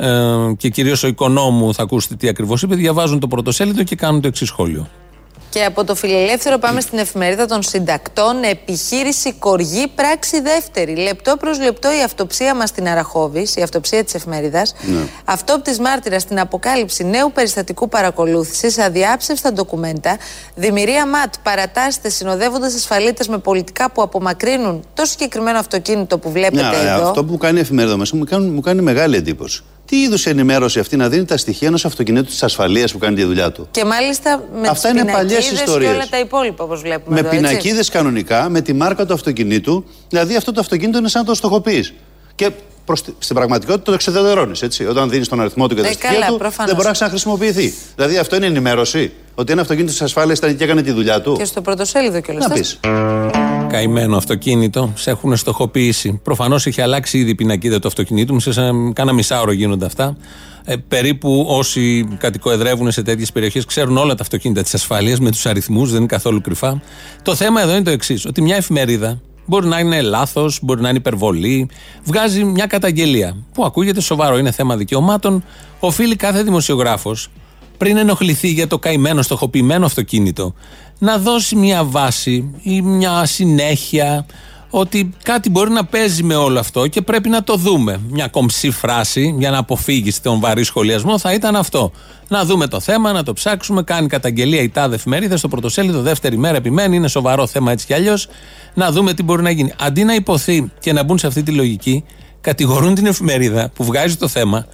[0.00, 2.74] ε, και κυρίως ο οικονόμου θα ακούσετε τι ακριβώς είπε.
[2.74, 4.88] Διαβάζουν το πρωτοσέλιδο και κάνουν το εξής σχόλιο.
[5.50, 8.42] Και από το φιλελεύθερο πάμε στην εφημερίδα των συντακτών.
[8.42, 10.96] Επιχείρηση Κοργή, πράξη δεύτερη.
[10.96, 14.74] Λεπτό προς λεπτό η αυτοψία μας στην Αραχώβης, η αυτοψία της εφημερίδας.
[14.82, 14.98] Ναι.
[15.24, 20.16] Αυτόπτης μάρτυρας στην αποκάλυψη νέου περιστατικού παρακολούθησης, αδιάψευστα ντοκουμέντα.
[20.54, 26.90] Δημιουργία ΜΑΤ παρατάσσεται συνοδεύοντας ασφαλίτες με πολιτικά που απομακρύνουν το συγκεκριμένο αυτοκίνητο που βλέπετε ναι,
[26.90, 27.08] εδώ.
[27.08, 29.62] Αυτό που κάνει η εφημερίδα μας μου, μου κάνει μεγάλη εντύπωση.
[29.90, 33.24] Τι είδους ενημέρωση αυτή να δίνει τα στοιχεία ενός αυτοκινήτου της ασφαλείας που κάνει τη
[33.24, 35.88] δουλειά του; Και μάλιστα με Αυτά είναι παλιές ιστορίε.
[35.88, 37.22] Και όλα τα υπόλοιπα, όπως βλέπουμε.
[37.22, 39.84] Με πινακίδες κανονικά, με τη μάρκα του αυτοκινήτου.
[40.08, 41.92] Δηλαδή αυτό το αυτοκίνητο είναι σαν να το στοχοποιείς.
[42.34, 42.50] Και
[42.84, 44.58] προς, στην πραγματικότητα το εξεδεδερώνει.
[44.88, 46.66] Όταν δίνεις τον αριθμό του και τα ε, στοιχεία του, προφανώς.
[46.66, 47.74] δεν μπορεί να ξαναχρησιμοποιηθεί.
[47.94, 49.12] Δηλαδή αυτό είναι ενημέρωση.
[49.40, 51.36] Ότι ένα αυτοκίνητο τη ασφάλεια ήταν και έκανε τη δουλειά του.
[51.38, 52.48] Και στο πρωτοσέλιδο κιόλας.
[52.48, 52.80] Να πεις.
[53.68, 56.20] Καημένο αυτοκίνητο, σε έχουν στοχοποιήσει.
[56.22, 58.50] Προφανώς έχει αλλάξει ήδη η πινακίδα του αυτοκινήτου, σε
[58.92, 60.16] κάνα μισάωρο γίνονται αυτά.
[60.64, 65.46] Ε, περίπου όσοι κατοικοεδρεύουν σε τέτοιες περιοχές ξέρουν όλα τα αυτοκίνητα της ασφάλειας με τους
[65.46, 66.80] αριθμούς, δεν είναι καθόλου κρυφά.
[67.22, 70.88] Το θέμα εδώ είναι το εξής: Ότι μια εφημερίδα μπορεί να είναι λάθος, μπορεί να
[70.88, 71.68] είναι υπερβολή,
[72.04, 75.44] βγάζει μια καταγγελία που ακούγεται σοβαρό, είναι θέμα δικαιωμάτων.
[75.80, 77.30] Οφείλει κάθε δημοσιογράφος
[77.80, 80.54] πριν ενοχληθεί για το καημένο, στοχοποιημένο αυτοκίνητο,
[80.98, 84.26] να δώσει μια βάση ή μια συνέχεια
[84.70, 88.00] ότι κάτι μπορεί να παίζει με όλο αυτό και πρέπει να το δούμε.
[88.10, 91.92] Μια κομψή φράση για να αποφύγεις τον βαρύ σχολιασμό θα ήταν αυτό.
[92.28, 93.82] Να δούμε το θέμα, να το ψάξουμε.
[93.82, 96.96] Κάνει καταγγελία η τάδε εφημερίδα στο πρωτοσέλιδο, δεύτερη μέρα επιμένει.
[96.96, 98.28] Είναι σοβαρό θέμα έτσι κι αλλιώς.
[98.74, 99.72] Να δούμε τι μπορεί να γίνει.
[99.80, 102.04] Αντί να υποθεί και να μπουν σε αυτή τη λογική,
[102.40, 104.66] κατηγορούν την εφημερίδα που βγάζει το θέμα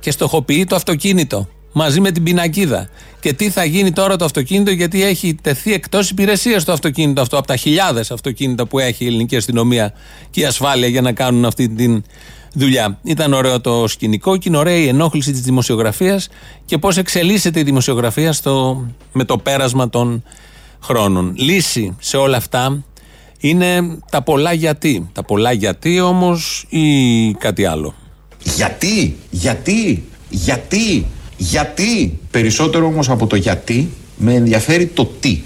[0.00, 2.88] και στοχοποιεί το αυτοκίνητο μαζί με την πινακίδα.
[3.20, 7.38] Και τι θα γίνει τώρα το αυτοκίνητο, γιατί έχει τεθεί εκτός υπηρεσίας το αυτοκίνητο αυτό
[7.38, 9.92] από τα χιλιάδες αυτοκίνητα που έχει η ελληνική αστυνομία
[10.30, 12.02] και η ασφάλεια για να κάνουν αυτή τη
[12.54, 12.98] δουλειά.
[13.02, 16.28] Ήταν ωραίο το σκηνικό και είναι ωραία η ενόχληση της δημοσιογραφίας
[16.64, 20.22] και πώς εξελίσσεται η δημοσιογραφία στο, με το πέρασμα των
[20.80, 21.34] χρόνων.
[21.36, 22.84] Λύση σε όλα αυτά
[23.38, 25.08] είναι τα πολλά γιατί.
[25.12, 27.94] Τα πολλά γιατί όμως ή κάτι άλλο.
[28.42, 31.06] Γιατί, γιατί, γιατί
[31.36, 35.42] γιατί, περισσότερο όμως από το γιατί, με ενδιαφέρει το τι.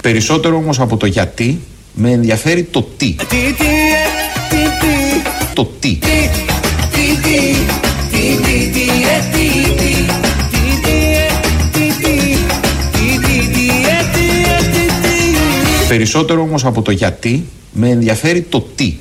[0.00, 1.60] Περισσότερο όμως από το γιατί,
[1.92, 3.14] με ενδιαφέρει το τι.
[5.52, 5.98] Το τι.
[15.88, 18.96] Περισσότερο όμως από το γιατί, με ενδιαφέρει το τι.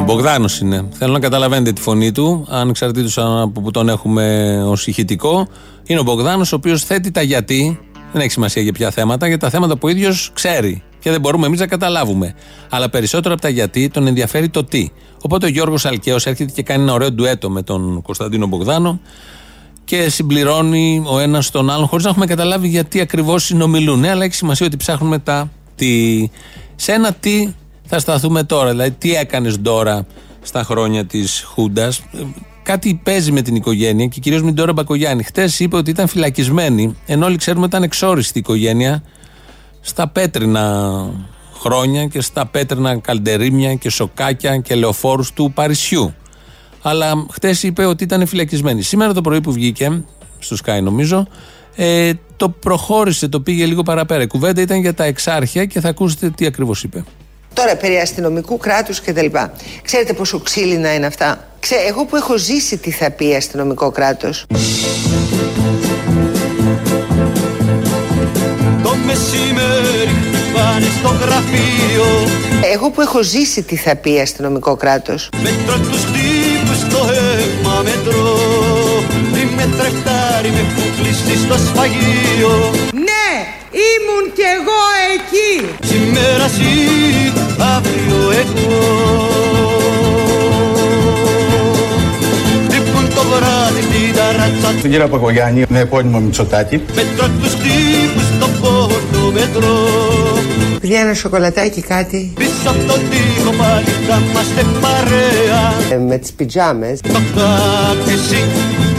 [0.00, 0.88] Ο Μπογδάνος είναι.
[0.92, 5.46] Θέλω να καταλαβαίνετε τη φωνή του, ανεξαρτήτω από που τον έχουμε ως ηχητικό.
[5.86, 7.80] Είναι ο Μπογδάνος, ο οποίος θέτει τα γιατί.
[8.12, 10.82] Δεν έχει σημασία για ποια θέματα, για τα θέματα που ο ίδιος ξέρει.
[10.98, 12.34] Και δεν μπορούμε εμείς να καταλάβουμε.
[12.70, 14.88] Αλλά περισσότερο από τα γιατί τον ενδιαφέρει το τι.
[15.22, 19.00] Οπότε ο Γιώργος Αλκαίος έρχεται και κάνει ένα ωραίο ντουέτο με τον Κωνσταντίνο Μπογδάνο
[19.84, 24.00] και συμπληρώνει ο ένας τον άλλον, χωρίς να έχουμε καταλάβει γιατί ακριβώς συνομιλούν.
[24.00, 26.28] Ναι, αλλά έχει σημασία ότι ψάχνουμε τα τι.
[26.76, 27.52] Σε ένα τι
[27.90, 28.70] θα σταθούμε τώρα.
[28.70, 30.06] Δηλαδή, τι έκανες τώρα
[30.42, 32.02] στα χρόνια της Χούντας;
[32.62, 35.22] Κάτι παίζει με την οικογένεια και κυρίως με την Τώρα Μπακογιάννη.
[35.22, 39.02] Χτες είπε ότι ήταν φυλακισμένη, ενώ όλοι ξέρουμε ότι ήταν εξόριστη η οικογένεια
[39.80, 41.04] στα πέτρινα
[41.60, 46.14] χρόνια και στα πέτρινα καλντερίμια και σοκάκια και λεωφόρους του Παρισιού.
[46.82, 48.82] Αλλά χτες είπε ότι ήταν φυλακισμένη.
[48.82, 50.04] Σήμερα το πρωί που βγήκε,
[50.38, 51.26] στο Sky νομίζω,
[51.74, 54.22] ε, το προχώρησε, το πήγε λίγο παραπέρα.
[54.22, 57.04] Η κουβέντα ήταν για τα εξάρχεια και θα ακούσετε τι ακριβώς είπε.
[57.54, 59.52] Τώρα περί αστυνομικού κράτους και τα λοιπά.
[59.82, 64.46] Ξέρετε πόσο ξύλινα είναι αυτά; Ξέ, εγώ που έχω ζήσει τι θα πει αστυνομικό κράτος;
[68.82, 70.14] Το μεσημέρι
[70.54, 72.06] πάνε στο γραφείο
[72.72, 78.38] Εγώ που έχω ζήσει τι θα πει αστυνομικό κράτος; Μέτρο τους τύπους στο αίμα μετρώ
[79.32, 80.80] Τι με τρεχτάρει με που
[81.44, 83.28] στο σφαγείο Ναι,
[83.70, 84.80] ήμουν κι εγώ
[85.14, 86.89] εκεί Σήμερα αύριο
[88.22, 88.78] εγώ
[92.70, 93.22] Λείπουν το
[94.82, 96.76] Τον κύριο Πακογιάννη με επώνυμο Μητσοτάκη.
[96.94, 99.88] Μετρώ τους τύπους στο πόρτο μετρό.
[100.80, 102.32] Παιδιά ένα σοκολατάκι κάτι.
[102.34, 105.72] Πίσω από τον τοίχο πάλι θα είμαστε παρέα.
[105.92, 107.00] Ε, με τις πιτζάμες.
[107.00, 108.44] Το κάτι εσύ,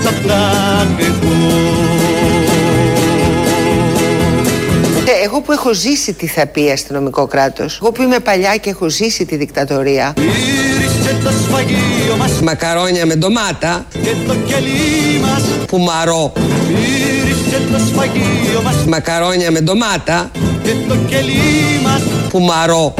[0.03, 1.60] το κάτι εγώ.
[5.43, 8.89] Εγώ που έχω ζήσει τι θα πει αστυνομικό κράτος, εγώ που είμαι παλιά και έχω
[8.89, 15.43] ζήσει τη δικτατορία, Γύρισε το σφαγείο μας μακαρόνια με ντομάτα, και το κελί μας.
[15.67, 16.33] πουμαρό,
[16.67, 20.31] Γύρισε το σφαγείο μας μακαρόνια με ντομάτα,
[20.63, 22.01] και το κελί μας.
[22.29, 22.93] πουμαρό.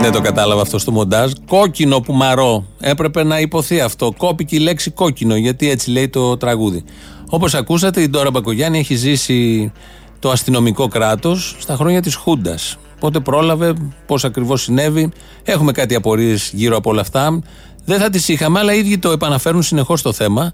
[0.00, 1.30] Δεν το κατάλαβα αυτό στο μοντάζ.
[1.48, 2.64] Κόκκινο που μαρώ.
[2.80, 4.14] Έπρεπε να υποθεί αυτό.
[4.16, 6.84] Κόπηκε η λέξη κόκκινο, γιατί έτσι λέει το τραγούδι.
[7.28, 9.72] Όπως ακούσατε, η Ντόρα Μπακογιάννη έχει ζήσει
[10.18, 12.78] το αστυνομικό κράτος στα χρόνια της Χούντας.
[13.00, 13.74] Πότε πρόλαβε,
[14.06, 15.10] πώς ακριβώς συνέβη.
[15.42, 17.42] Έχουμε κάτι απορίες γύρω από όλα αυτά.
[17.84, 20.52] Δεν θα τις είχαμε, αλλά οι ίδιοι το επαναφέρουν συνεχώς το θέμα.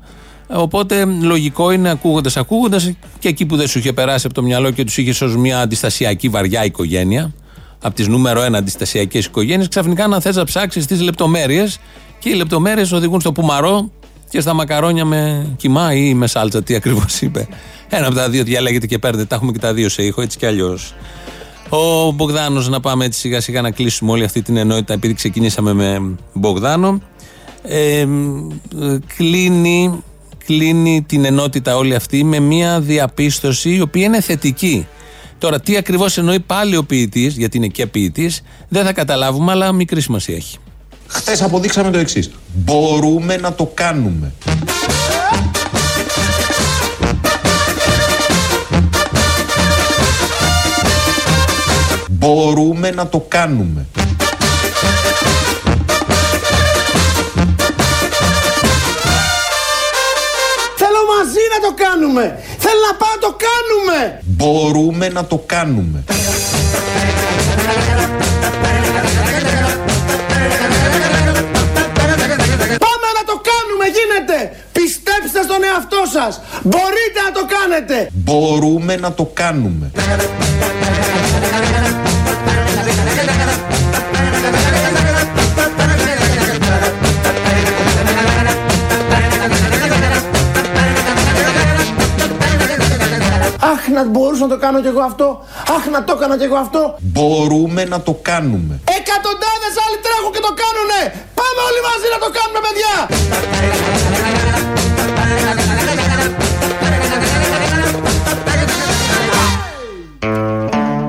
[0.48, 4.70] Οπότε λογικό είναι ακούγοντας, ακούγοντας και εκεί που δεν σου είχε περάσει από το μυαλό
[4.70, 7.32] και τους είχες ως μια αντιστασιακή βαριά οικογένεια,
[7.82, 11.78] από τις νούμερο ένα αντιστασιακές οικογένειες, ξαφνικά να θες να ψάξεις τις λεπτομέρειες
[12.18, 13.90] και οι λεπτομέρειες οδηγούν στο πουμαρό
[14.32, 16.62] και στα μακαρόνια με κιμά ή με σάλτσα.
[16.62, 17.48] Τι ακριβώς είπε.
[17.88, 19.24] Ένα από τα δύο διαλέγετε και παίρνετε.
[19.24, 20.94] Τα έχουμε και τα δύο σε ήχο, έτσι κι αλλιώς.
[21.68, 25.72] Ο Μπογδάνος, να πάμε έτσι σιγά σιγά να κλείσουμε όλη αυτή την ενότητα, επειδή ξεκινήσαμε
[25.72, 27.00] με Μπογδάνο.
[27.62, 28.06] Ε,
[29.16, 30.02] κλείνει,
[30.44, 34.86] κλείνει την ενότητα όλη αυτή με μια διαπίστωση η οποία είναι θετική.
[35.38, 39.72] Τώρα, τι ακριβώς εννοεί πάλι ο ποιητής, γιατί είναι και ποιητής, δεν θα καταλάβουμε, αλλά
[39.72, 40.58] μικρή σημασία έχει.
[41.06, 42.30] Χθες αποδείξαμε το εξής.
[42.52, 44.32] Μπορούμε να το κάνουμε.
[52.08, 53.86] Μπορούμε να το κάνουμε.
[60.76, 62.38] Θέλω μαζί να το κάνουμε.
[62.58, 64.20] Θέλω να πάω να το κάνουμε.
[64.24, 66.04] Μπορούμε να το κάνουμε.
[74.02, 74.56] Γίνεται.
[74.72, 76.40] Πιστέψτε στον εαυτό σας.
[76.62, 78.08] Μπορείτε να το κάνετε.
[78.12, 79.90] Μπορούμε να το κάνουμε.
[93.72, 95.44] Αχ, να μπορούσα να το κάνω κι εγώ αυτό.
[95.76, 96.96] Αχ, να το έκανα κι εγώ αυτό.
[96.98, 98.80] Μπορούμε να το κάνουμε.
[98.98, 99.51] Εκατοντάδες
[99.92, 101.00] άλλοι τρέχουν και το κάνουνε.
[101.38, 102.94] Πάμε όλοι μαζί να το κάνουμε, παιδιά.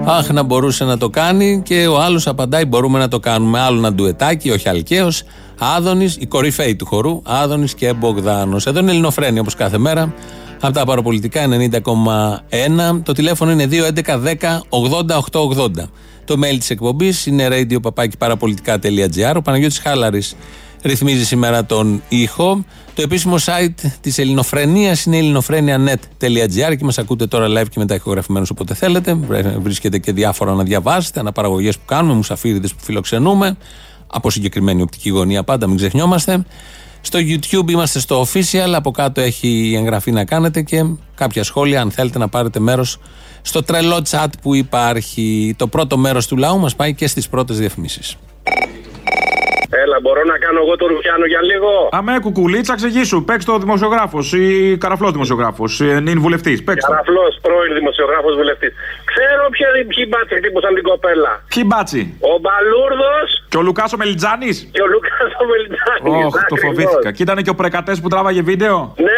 [0.06, 3.60] Αχ, να μπορούσε να το κάνει και ο άλλος απαντάει: Μπορούμε να το κάνουμε.
[3.60, 5.24] Άλλο ένα ντουετάκι, όχι αλκαίος.
[5.60, 8.66] Άδωνης, η κορυφαίη του χορού, Άδωνης και Μπογδάνος.
[8.66, 10.14] Εδώ είναι Ελληνοφρένη όπως κάθε μέρα.
[10.62, 13.02] Από τα παραπολιτικά 90,1.
[13.04, 15.90] Το τηλέφωνο είναι 2.11.10.80.880.
[16.26, 19.34] Το mail της εκπομπής είναι radio.parapolitica.gr.
[19.36, 20.36] Ο Παναγιώτης Χάλαρης
[20.82, 22.66] ρυθμίζει σήμερα τον ήχο.
[22.96, 28.50] Το επίσημο site της Ελληνοφρενίας είναι ελληνοφρένια.net.gr και μας ακούτε τώρα live και μετά ηχογραφημένους
[28.50, 29.14] όποτε θέλετε.
[29.62, 33.58] Βρίσκεται και διάφορα να διαβάσετε, αναπαραγωγές που κάνουμε, μουσαφίριδες που φιλοξενούμε.
[34.08, 36.46] Από συγκεκριμένη οπτική γωνία πάντα, μην ξεχνιόμαστε.
[37.02, 41.92] Στο YouTube είμαστε στο official, από κάτω έχει εγγραφή να κάνετε και κάποια σχόλια αν
[41.92, 43.00] θέλετε να πάρετε μέρος
[43.44, 45.56] στο τρελό chat που υπάρχει.
[45.58, 48.18] Το πρώτο μέρος του λαού μας πάει και στις πρώτες διαφημίσεις.
[49.84, 53.24] Έλα, μπορώ να κάνω εγώ το Ρουφιάνο για λίγο; Αμέ, κουκουλίτσα, ξεγίσου.
[53.24, 55.80] Παίξ το δημοσιογράφος ή καραφλός δημοσιογράφος.
[55.80, 56.64] Είναι βουλευτής.
[56.64, 56.92] Παίξ το.
[56.92, 58.72] Καραφλός, πρώην δημοσιογράφος βουλευτής.
[59.12, 61.32] Ξέρω ποια, ποιοι μπάτσι χτύπουσαν την κοπέλα.
[61.54, 62.02] Ποιοι μπάτσι;
[62.32, 63.30] Ο Μπαλούρδος.
[63.50, 64.58] Και ο Λουκάσο Μελιτζάνης.
[64.76, 66.26] Και ο Λουκάσο Μελιτζάνης.
[66.26, 67.10] Όχ, το φοβήθηκα.
[67.16, 69.18] Και ήταν και ο πρεκατές που τράβαγε βίντεο; Ναι,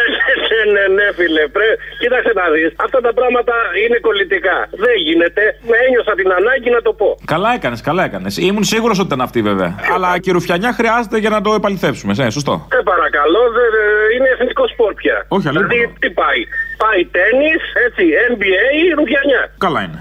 [0.73, 1.43] ναι, ναι, ναι, φίλε.
[1.55, 1.67] Πρέ...
[2.01, 2.69] Κοίταξε να δεις.
[2.85, 4.57] Αυτά τα πράγματα είναι κολλητικά.
[4.83, 5.43] Δεν γίνεται.
[5.69, 7.09] Με ένιωσα την ανάγκη να το πω.
[7.33, 8.33] Καλά έκανες, καλά έκανες.
[8.47, 9.71] Ήμουν σίγουρος ότι ήταν αυτή βέβαια.
[9.95, 12.13] Αλλά και η Ρουφιανιά χρειάζεται για να το επαληθεύσουμε.
[12.19, 12.53] Ε, σωστό.
[12.77, 13.83] Ε, παρακαλώ, δε, δε,
[14.15, 15.17] είναι εθνικό σπορ πια.
[15.27, 15.67] Όχι, αλήθεια.
[15.67, 16.41] Δηλαδή, τι πάει;
[16.83, 17.51] Πάει τέννη,
[17.85, 18.65] έτσι, NBA,
[18.97, 19.41] Ρουφιανιά.
[19.65, 19.99] Καλά είναι.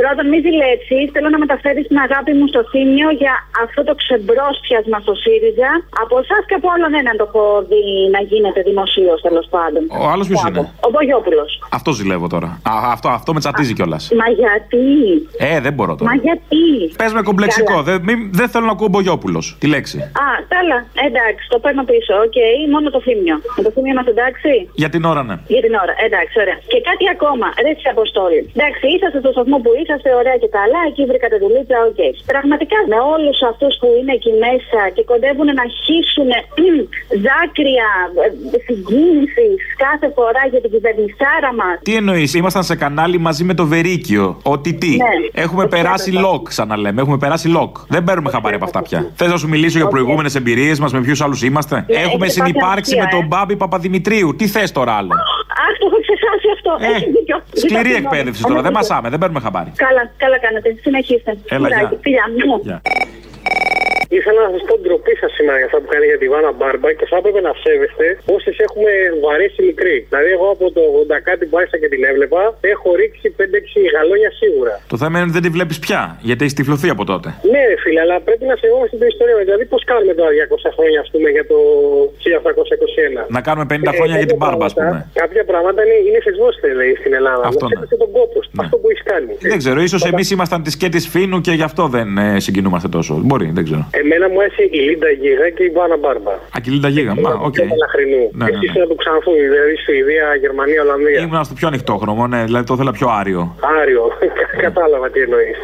[0.00, 1.04] Πρώτον, μη ζηλέψεις.
[1.14, 5.70] Θέλω να μεταφέρεις την αγάπη μου στο Θύμιο για αυτό το ξεμπρόστιασμα στο ΣΥΡΙΖΑ.
[6.02, 7.82] Από εσάς και από άλλον έναν το έχω δει
[8.14, 9.82] να γίνεται δημοσίως τέλος πάντων.
[10.02, 11.50] Ο άλλος ποιος είναι; Ο Μπογιόπουλος.
[11.78, 12.48] Αυτό ζηλεύω τώρα.
[12.72, 14.02] Α, αυτό, αυτό με τσατίζει κιόλας.
[14.20, 14.84] Μα γιατί;
[15.48, 16.08] Ε, δεν μπορώ τώρα.
[16.10, 16.64] Μα γιατί;
[17.00, 17.76] Πες με κομπλεξικό.
[17.88, 17.98] Δεν
[18.40, 19.44] δεν θέλω να ακούω Μπογιόπουλος.
[19.62, 19.96] Τη λέξη.
[20.24, 20.78] Α, καλά.
[21.06, 22.12] Εντάξει, το παίρνω πίσω.
[22.26, 22.38] Οκ,
[22.74, 23.36] μόνο το Θύμιο.
[23.56, 24.50] Με το Θύμιο είμαστε εντάξει;
[24.82, 25.36] Για την ώρα, ναι.
[25.54, 25.94] Για την ώρα.
[26.06, 26.58] Εντάξει, ωραία.
[26.72, 27.46] Και κάτι ακόμα.
[27.64, 28.40] Ρε συ Αποστόλη.
[28.56, 30.02] Εντάξει, είσαστε στο σταθμό που είσαστε.
[30.02, 31.90] είσαστε ωραία και καλά, εκεί βρήκατε δουλίτσα, OK.
[31.92, 32.12] Okay.
[32.32, 36.30] Πραγματικά με όλους αυτούς που είναι εκεί μέσα και κοντεύουν να χύσουν
[37.26, 37.90] δάκρυα
[38.24, 38.28] ε,
[38.66, 41.74] συγκίνησης κάθε φορά για την κυβερνησάρα μας.
[41.88, 44.24] Τι εννοείς, ήμασταν σε κανάλι μαζί με το Βερίκιο.
[44.54, 44.92] Ότι τι.
[44.96, 45.42] Ναι.
[45.44, 47.00] Έχουμε περάσει λούκι, ξαναλέμε.
[47.00, 47.72] Έχουμε περάσει λούκι.
[47.94, 49.00] Δεν παίρνουμε χαμπάρι από αυτά πια.
[49.18, 52.96] Θες να σου μιλήσω για προηγούμενες εμπειρίες μας, με ποιους άλλους είμαστε; Ναι, Έχουμε συνυπάρξει
[52.96, 53.26] με τον ε.
[53.26, 54.28] Μπάμπη Παπαδημητρίου.
[54.38, 55.12] Τι θες τώρα άλλο;
[55.64, 56.70] Αχ, το έχω ξεχάσει αυτό.
[56.86, 58.62] Ε, Σκληρή εκπαίδευση τώρα.
[58.62, 59.71] Δεν μασάμε, δεν παίρνουμε χαμπάρι.
[59.76, 60.76] Καλά, καλά κάνετε.
[60.82, 61.36] Συνεχίστε.
[61.48, 62.82] Έλα, γεια.
[64.18, 66.90] Ήθελα να σας πω ντροπή σας σήμερα για αυτά που κάνει για τη Βάνα Μπάρμπα
[66.98, 68.90] και θα έπρεπε να σέβεστε όσες έχουμε
[69.24, 69.96] βαρέσει μικροί.
[70.10, 70.82] Δηλαδή, εγώ από το
[71.16, 72.42] 80 κάτι που άρχισα και την έβλεπα,
[72.74, 74.74] έχω ρίξει 5-6 γαλόνια σίγουρα.
[74.92, 77.28] Το θέμα είναι ότι δεν τη βλέπεις πια, γιατί έχει τυφλωθεί από τότε.
[77.54, 79.36] Ναι, φίλε, αλλά πρέπει να σεβόμαστε την ιστορία.
[79.48, 81.58] Δηλαδή, πώς κάνουμε τώρα 200 χρόνια, ας πούμε, για το
[82.22, 83.20] 1821.
[83.36, 84.96] Να κάνουμε 50 ε, χρόνια για την Μπάρμπα, ας πούμε.
[85.22, 86.20] Κάποια πράγματα είναι, είναι
[86.80, 87.44] λέει, στην Ελλάδα.
[87.52, 87.96] Αυτό, ναι.
[88.04, 88.60] τον κόπο, ναι.
[88.62, 89.32] αυτό που έχεις κάνει.
[89.52, 93.12] Δεν ξέρω, ίσως εμείς ήμασταν της Καίτη Φίνου και γι' αυτό δεν ε, συγκινούμαστε τόσο.
[93.28, 93.82] Μπορεί, δεν ξέρω.
[94.02, 96.34] Εμένα μου άρεσε η Λίντα Γίγα και η Βάνα Μπάρμπα.
[96.54, 97.54] Α, και η Λίντα Γίγα, μα, OK.
[97.58, 97.66] Okay.
[98.32, 98.86] Ναι, ναι, ναι.
[98.90, 101.20] του Ξανθού, δηλαδή Σουηδία, Γερμανία, Ολλανδία.
[101.20, 103.56] Ήμουν στο πιο ανοιχτό χρώμα, ναι, δηλαδή το ήθελα πιο άριο.
[103.80, 104.04] Άριο,
[104.66, 105.56] κατάλαβα τι εννοείς.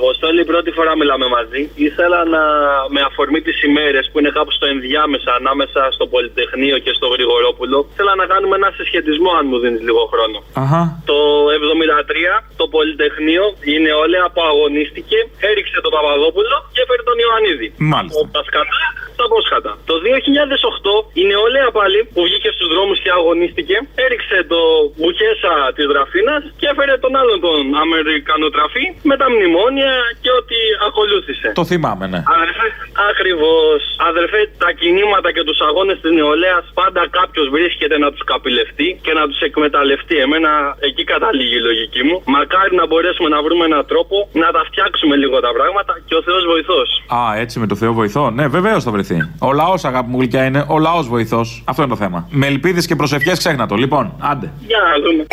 [0.00, 1.62] Αποστόλη, πρώτη φορά μιλάμε μαζί.
[1.88, 2.42] Ήθελα να,
[2.94, 7.78] με αφορμή τις ημέρες που είναι κάπου στο ενδιάμεσα ανάμεσα στο Πολυτεχνείο και στο Γρηγορόπουλο,
[7.92, 10.38] ήθελα να κάνουμε ένα συσχετισμό, αν μου δίνεις λίγο χρόνο.
[10.62, 10.82] Αχα.
[11.10, 11.18] Το
[11.50, 15.18] 73 το Πολυτεχνείο η νεολαία που αγωνίστηκε
[15.50, 17.68] έριξε τον Παπαδόπουλο και έφερε τον Ιωαννίδη.
[17.92, 18.22] Μάλιστα.
[18.36, 18.82] Τα σκατά,
[19.20, 19.72] τα πόσχατα.
[19.90, 24.60] Το 2008 η νεολαία πάλι που βγήκε στους δρόμους και αγωνίστηκε έριξε το
[24.96, 31.48] Μπουχέσα της Δραφίνα και έφερε τον άλλον τον Αμερικανοτραφή με τα μνημόνια και ό,τι ακολούθησε.
[31.60, 32.20] Το θυμάμαι, ναι.
[32.36, 32.66] Αδερφέ,
[33.10, 33.80] ακριβώς.
[34.10, 39.12] Αδερφέ, τα κινήματα και τους αγώνες της νεολαίας πάντα κάποιος βρίσκεται να τους καπηλευτεί και
[39.18, 40.16] να τους εκμεταλλευτεί.
[40.26, 40.50] Εμένα
[40.88, 42.16] εκεί καταλήγει η λογική μου.
[42.36, 46.22] Μακάρι να μπορέσουμε να βρούμε έναν τρόπο να τα φτιάξουμε λίγο τα πράγματα και ο
[46.26, 46.88] Θεός βοηθός.
[47.18, 48.24] Α, έτσι με το Θεό βοηθό.
[48.30, 49.18] Ναι, βεβαίως θα βρεθεί.
[49.48, 51.62] Ο λαός, αγάπη μου γλυκιά, είναι ο λαός βοηθός.
[51.66, 52.28] Αυτό είναι το θέμα.
[52.30, 53.74] Με ελπίδες και προσευχές ξέχνα το.
[53.74, 54.52] Λοιπόν, άντε.
[54.66, 55.26] Για να δούμε.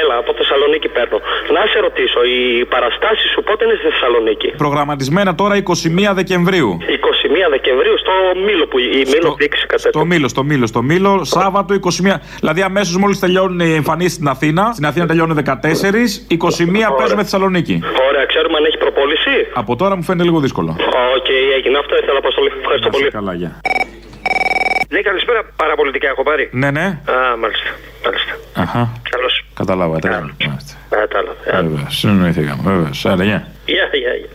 [0.00, 1.18] Έλα, από Θεσσαλονίκη παίρνω.
[1.54, 6.78] Να σε ρωτήσω, οι παραστάσεις σου πότε είναι στη Θεσσαλονίκη; Προγραμματισμένα τώρα 21 Δεκεμβρίου.
[6.80, 8.12] 21 Δεκεμβρίου στο
[8.46, 12.14] Μύλο που η Μύλο δείξει κατά Στο Μύλο, στο Μύλο, στο Μύλο, Σάββατο 21.
[12.40, 14.72] Δηλαδή αμέσως μόλις τελειώνουν οι εμφανίσεις στην Αθήνα.
[14.72, 15.50] Στην Αθήνα τελειώνουν 14,
[16.28, 17.82] 21 παίζουμε Θεσσαλονίκη.
[18.08, 20.70] Ωραία, ξέρουμε αν έχει προπώληση; Από τώρα μου φαίνεται λίγο δύσκολο.
[21.16, 22.28] OK, okay, έγινε αυτό, ήθελα να πω
[22.60, 23.10] Ευχαριστώ πολύ.
[23.10, 23.60] Καλά, γεια.
[24.88, 25.40] Ναι, καλησπέρα.
[25.56, 26.48] Παραπολιτικά έχω πάρει.
[26.52, 26.80] Ναι, ναι.
[26.80, 27.68] Α, μάλιστα.
[28.04, 28.32] μάλιστα.
[28.54, 28.92] Αχα.
[29.10, 29.43] Καλώς.
[29.64, 30.08] Καταλάβατε.
[30.88, 31.62] Κατάλαβα.
[31.62, 32.62] Βέβαια, συνοηθήκαμε.
[32.62, 32.90] Βέβαια.
[33.12, 33.46] Άρα, γεια.
[33.66, 34.28] Γεια, γεια, γεια.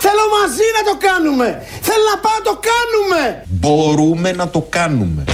[0.00, 1.62] Θέλω μαζί να το κάνουμε!
[1.80, 3.44] Θέλω να πάω να το κάνουμε!
[3.48, 5.24] Μπορούμε να το κάνουμε.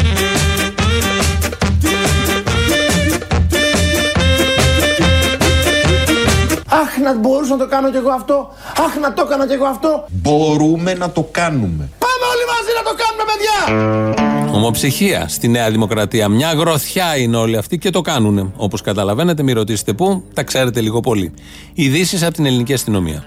[6.82, 8.48] Αχ, να μπορούσα να το κάνω κι εγώ αυτό.
[8.86, 10.04] Αχ, να το έκανα κι εγώ αυτό.
[10.08, 11.88] Μπορούμε να το κάνουμε.
[12.04, 14.54] Πάμε όλοι μαζί να το κάνουμε, παιδιά!
[14.54, 16.28] Ομοψυχία στη Νέα Δημοκρατία.
[16.28, 18.52] Μια γροθιά είναι όλοι αυτοί και το κάνουν.
[18.56, 21.32] Όπως καταλαβαίνετε, μην ρωτήσετε πού, τα ξέρετε λίγο πολύ.
[21.74, 23.24] Ειδήσεις από την ελληνική αστυνομία.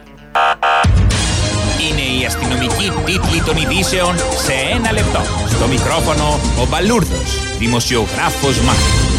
[1.90, 5.20] Είναι η αστυνομική τίτλη των ειδήσεων σε ένα λεπτό.
[5.48, 9.11] Στο μικρόφωνο ο Μπαλούρδος, δημοσιογράφος Μάρκος.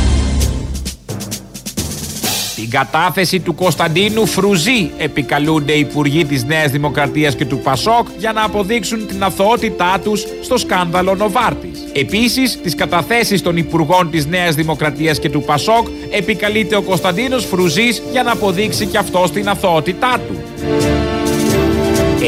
[2.62, 8.32] Την κατάθεση του Κωνσταντίνου Φρουζή επικαλούνται οι υπουργοί της Νέας Δημοκρατίας και του Πασόκ για
[8.32, 11.84] να αποδείξουν την αθωότητά τους στο σκάνδαλο Νοβάρτης.
[11.92, 18.02] Επίσης, τις καταθέσεις των υπουργών της Νέας Δημοκρατίας και του Πασόκ επικαλείται ο Κωνσταντίνος Φρουζής
[18.12, 20.36] για να αποδείξει και αυτό την αθωότητά του.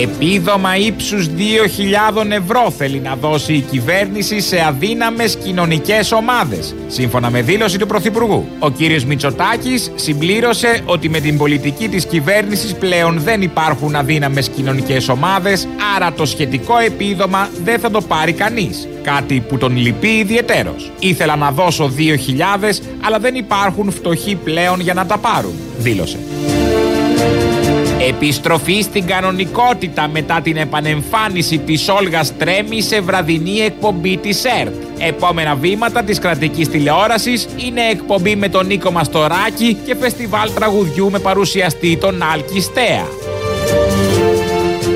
[0.03, 7.43] Επίδομα ύψους 2.000 ευρώ θέλει να δώσει η κυβέρνηση σε αδύναμες κοινωνικές ομάδες, σύμφωνα με
[7.43, 8.47] δήλωση του Πρωθυπουργού.
[8.59, 15.09] Ο κύριος Μητσοτάκης συμπλήρωσε ότι με την πολιτική της κυβέρνησης πλέον δεν υπάρχουν αδύναμες κοινωνικές
[15.09, 18.89] ομάδες, άρα το σχετικό επίδομα δεν θα το πάρει κανείς.
[19.03, 20.91] Κάτι που τον λυπεί ιδιαιτέρως.
[20.99, 26.19] Ήθελα να δώσω 2.000, αλλά δεν υπάρχουν φτωχοί πλέον για να τα πάρουν, δήλωσε.
[28.09, 34.75] Επιστροφή στην κανονικότητα μετά την επανεμφάνιση της Όλγας Τρέμι σε βραδινή εκπομπή της ΕΡΤ.
[34.99, 41.19] Επόμενα βήματα της κρατικής τηλεόρασης είναι εκπομπή με τον Νίκο Μαστοράκη και φεστιβάλ τραγουδιού με
[41.19, 43.07] παρουσιαστή τον Άλκης Στέα.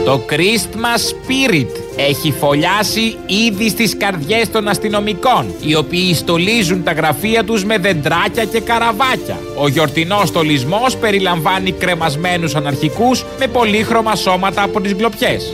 [0.04, 3.16] Το Christmas Spirit έχει φωλιάσει
[3.48, 9.38] ήδη στις καρδιές των αστυνομικών, οι οποίοι στολίζουν τα γραφεία τους με δεντράκια και καραβάκια.
[9.56, 15.52] Ο γιορτινός στολισμός περιλαμβάνει κρεμασμένους αναρχικούς με πολύχρωμα σώματα από τις γκλοπιές.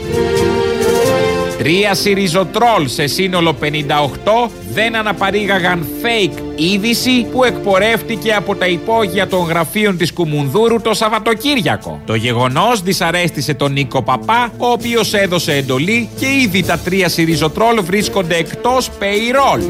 [1.58, 9.44] Τρία Σιριζοτρόλ σε σύνολο 58 δεν αναπαρήγαγαν fake είδηση που εκπορεύτηκε από τα υπόγεια των
[9.44, 12.00] γραφείων της Κουμουνδούρου το Σαββατοκύριακο.
[12.06, 17.82] Το γεγονός δυσαρέστησε τον Νίκο Παπά, ο οποίος έδωσε εντολή και ήδη τα τρία Σιριζοτρόλ
[17.82, 19.62] βρίσκονται εκτός payroll.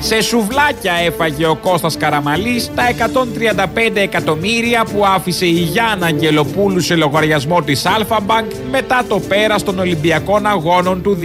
[0.00, 2.82] Σε σουβλάκια έφαγε ο Κώστας Καραμαλής τα
[3.94, 9.62] 135 εκατομμύρια που άφησε η Γιάννα Αγγελοπούλου σε λογαριασμό της Alpha Bank μετά το πέρας
[9.62, 11.18] των Ολυμπιακών Αγώνων του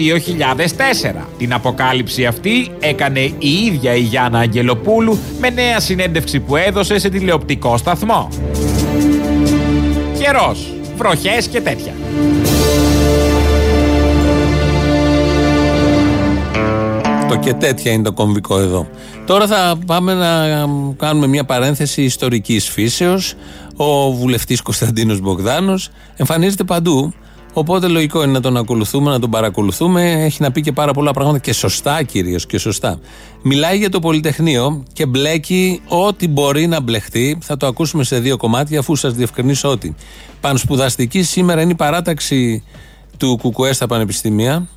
[1.17, 1.27] 2004.
[1.37, 7.09] Την αποκάλυψη αυτή έκανε η ίδια η Γιάννα Αγγελοπούλου με νέα συνέντευξη που έδωσε σε
[7.09, 8.29] τηλεοπτικό σταθμό.
[10.19, 11.93] Καιρός, βροχές και τέτοια.
[17.35, 18.87] Και τέτοια είναι το κομβικό εδώ.
[19.25, 20.47] Τώρα θα πάμε να
[20.97, 23.33] κάνουμε μια παρένθεση ιστορικής φύσεως.
[23.75, 27.13] Ο βουλευτής Κωνσταντίνος Μπογδάνος εμφανίζεται παντού.
[27.53, 30.11] Οπότε λογικό είναι να τον ακολουθούμε, να τον παρακολουθούμε.
[30.11, 32.99] Έχει να πει και πάρα πολλά πράγματα και σωστά κυρίως και σωστά.
[33.41, 37.37] Μιλάει για το Πολυτεχνείο και μπλέκει ό,τι μπορεί να μπλεχτεί.
[37.41, 39.95] Θα το ακούσουμε σε δύο κομμάτια, αφού σας διευκρινίσω ότι
[40.41, 42.63] πανspουδαστική σήμερα είναι η παράταξη
[43.17, 44.67] του ΚΚΕ στα πανεπιστήμια.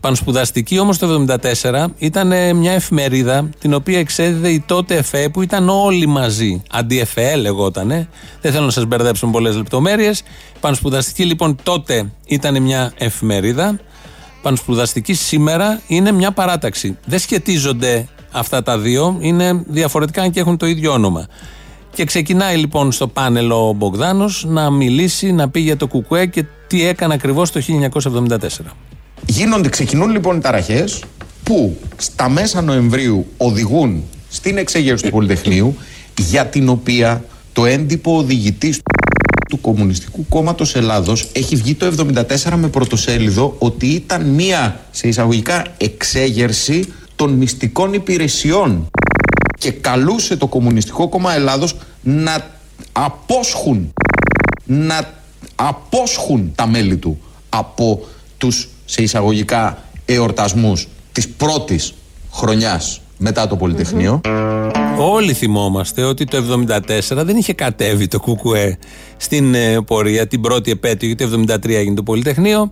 [0.00, 1.24] Πανspουδαστική όμως το
[1.62, 6.62] 1974 ήταν μια εφημερίδα την οποία εξέδιδε η τότε ΕΦΕ που ήταν όλοι μαζί.
[6.70, 8.08] Αντί-ΕΦΕ λεγότανε.
[8.40, 10.22] Δεν θέλω να σας μπερδέψω με πολλές λεπτομέρειες.
[10.60, 13.78] Πανspουδαστική λοιπόν τότε ήταν μια εφημερίδα.
[14.42, 16.96] Πανspουδαστική σήμερα είναι μια παράταξη.
[17.04, 19.16] Δεν σχετίζονται αυτά τα δύο.
[19.20, 21.26] Είναι διαφορετικά και έχουν το ίδιο όνομα.
[21.94, 26.44] Και ξεκινάει λοιπόν στο πάνελ ο Μπογδάνος να μιλήσει, να πει για το Κουκουέ και
[26.66, 27.60] τι έκανε ακριβώς το
[28.02, 28.38] 1974.
[29.30, 31.02] Γίνονται, ξεκινούν λοιπόν οι ταραχές
[31.42, 35.76] που στα μέσα Νοεμβρίου οδηγούν στην εξέγερση του Πολυτεχνείου
[36.18, 38.80] για την οποία το έντυπο οδηγητής
[39.48, 42.12] του Κομμουνιστικού Κόμματος Ελλάδος έχει βγει το
[42.44, 48.86] 1974 με πρωτοσέλιδο ότι ήταν μία σε εισαγωγικά εξέγερση των μυστικών υπηρεσιών
[49.58, 52.46] και καλούσε το Κομμουνιστικό Κόμμα Ελλάδος να
[52.92, 53.92] απόσχουν
[54.64, 55.14] να
[55.54, 58.06] απόσχουν τα μέλη του από
[58.38, 61.94] τους σε εισαγωγικά εορτασμούς της πρώτης
[62.32, 64.20] χρονιάς μετά το Πολυτεχνείο.
[64.98, 68.78] Όλοι θυμόμαστε ότι το 1974 δεν είχε κατέβει το ΚΚΕ
[69.16, 72.70] στην ε, πορεία την πρώτη επέτειο, γιατί το 1973 έγινε το Πολυτεχνείο.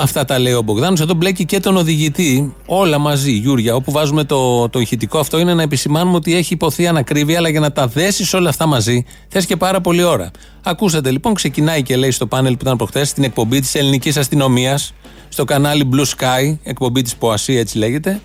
[0.00, 1.00] Αυτά τα λέει ο Μπογδάνος.
[1.00, 3.74] Εδώ μπλέκει και τον οδηγητή, όλα μαζί, Γιούρια.
[3.74, 7.60] Όπου βάζουμε το, το ηχητικό αυτό είναι να επισημάνουμε ότι έχει υποθεί ανακρίβεια, αλλά για
[7.60, 10.30] να τα δέσεις όλα αυτά μαζί, θες και πάρα πολλή ώρα.
[10.62, 14.92] Ακούσατε λοιπόν, ξεκινάει και λέει στο πάνελ που ήταν προχθές την εκπομπή της ελληνικής αστυνομίας
[15.28, 18.20] στο κανάλι Blue Sky, εκπομπή της ΠΟΑΣΥ, έτσι λέγεται.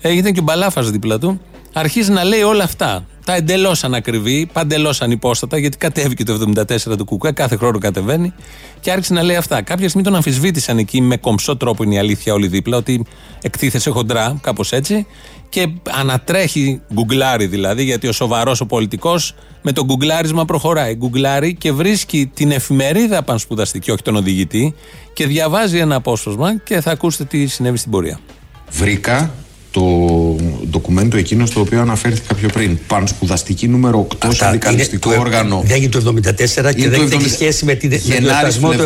[0.00, 1.40] Ε, ήταν και ο Μπαλάφας δίπλα του.
[1.72, 3.06] Αρχίζει να λέει όλα αυτά.
[3.28, 8.32] Τα εντελώς ανακριβή, παντελώς ανυπόστατα, γιατί κατέβηκε το 74 του Κουκουέ, κάθε χρόνο κατεβαίνει.
[8.80, 9.62] Και άρχισε να λέει αυτά.
[9.62, 13.04] Κάποια στιγμή τον αμφισβήτησαν εκεί με κομψό τρόπο, είναι η αλήθεια όλοι δίπλα, ότι
[13.42, 15.06] εκτίθεσε χοντρά, κάπως έτσι.
[15.48, 20.94] Και ανατρέχει, γκουγκλάρι δηλαδή, γιατί ο σοβαρός ο πολιτικός με το γκουγκλάρισμα προχωράει.
[20.94, 24.74] Γκουγκλάρι και βρίσκει την εφημερίδα πανspουδαστική, όχι τον οδηγητή,
[25.12, 28.18] και διαβάζει ένα απόσπασμα και θα ακούσετε τι συνέβη στην πορεία.
[28.70, 29.34] Βρήκα
[29.70, 29.82] το
[30.70, 32.78] ντοκουμέντο εκείνος στο οποίο αναφέρθηκα πιο πριν.
[32.86, 35.62] Πανspουδαστική νούμερο 8 συνδικαλιστικό όργανο.
[35.64, 36.14] Δεν έγινε το
[36.68, 38.84] 1974 και δεν έχει σχέση με την εορτασμό του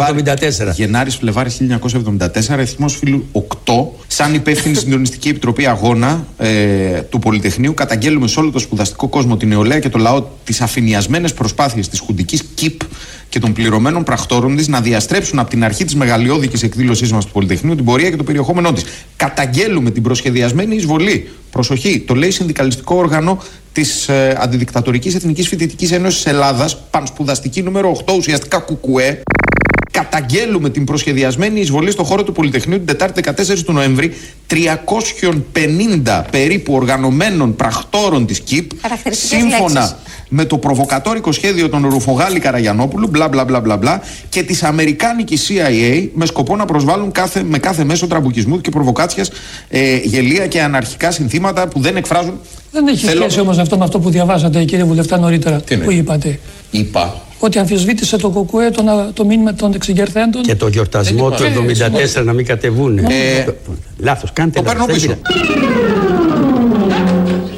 [0.70, 0.74] 1974.
[0.74, 2.18] Γενάρης Φλεβάρη 1974,
[2.50, 3.72] αριθμός φίλου 8.
[4.06, 6.48] Σαν υπεύθυνη συντονιστική επιτροπή αγώνα ε,
[7.00, 11.34] του Πολυτεχνείου, καταγγέλουμε σε όλο το σπουδαστικό κόσμο, την νεολαία και το λαό τις αφηνιασμένες
[11.34, 12.80] προσπάθειες της χουντικής ΚΙΠ
[13.28, 17.32] και των πληρωμένων πρακτόρων της να διαστρέψουν από την αρχή της μεγαλειώδικης εκδήλωσής μας του
[17.32, 18.84] Πολυτεχνείου την πορεία και το περιεχόμενό της.
[19.16, 21.30] Καταγγέλουμε την προσχεδιασμένη εισβολή.
[21.50, 28.14] Προσοχή, το λέει συνδικαλιστικό όργανο της ε, Αντιδικτατορικής Εθνικής Φοιτητικής Ένωσης Ελλάδας, πανspουδαστική νούμερο 8,
[28.16, 29.22] ουσιαστικά κουκουέ.
[29.90, 34.12] Καταγγέλουμε την προσχεδιασμένη εισβολή στο χώρο του Πολυτεχνείου την Τετάρτη 14 του Νοέμβρη
[36.04, 38.70] 350 περίπου οργανωμένων πρακτόρων της ΚΥΠ
[39.10, 39.98] σύμφωνα
[40.34, 45.50] με το προβοκατόρικο σχέδιο των Ρουφογάλη Καραγιαννόπουλου, μπλα μπλα μπλα μπλα, μπλα και της Αμερικάνικης
[45.50, 49.30] CIA με σκοπό να προσβάλλουν κάθε, με κάθε μέσο τραμπουκισμού και προβοκάτσιας
[49.68, 52.40] ε, γελοία και αναρχικά συνθήματα που δεν εκφράζουν.
[52.70, 53.20] Δεν έχει Θέλω...
[53.20, 55.60] σχέση όμως αυτό με αυτό που διαβάσατε, κύριε Βουλευτά, νωρίτερα.
[55.60, 56.38] Τι που είπατε.
[56.70, 60.42] Είπα ότι αμφισβήτησε το ΚΚΕ το, το μήνυμα των εξεγερθέντων.
[60.42, 61.44] Και το γιορτασμό του
[62.20, 62.98] 1974 να μην κατεβούν.
[62.98, 63.04] Ε,
[63.98, 64.72] λάθος, κάντε το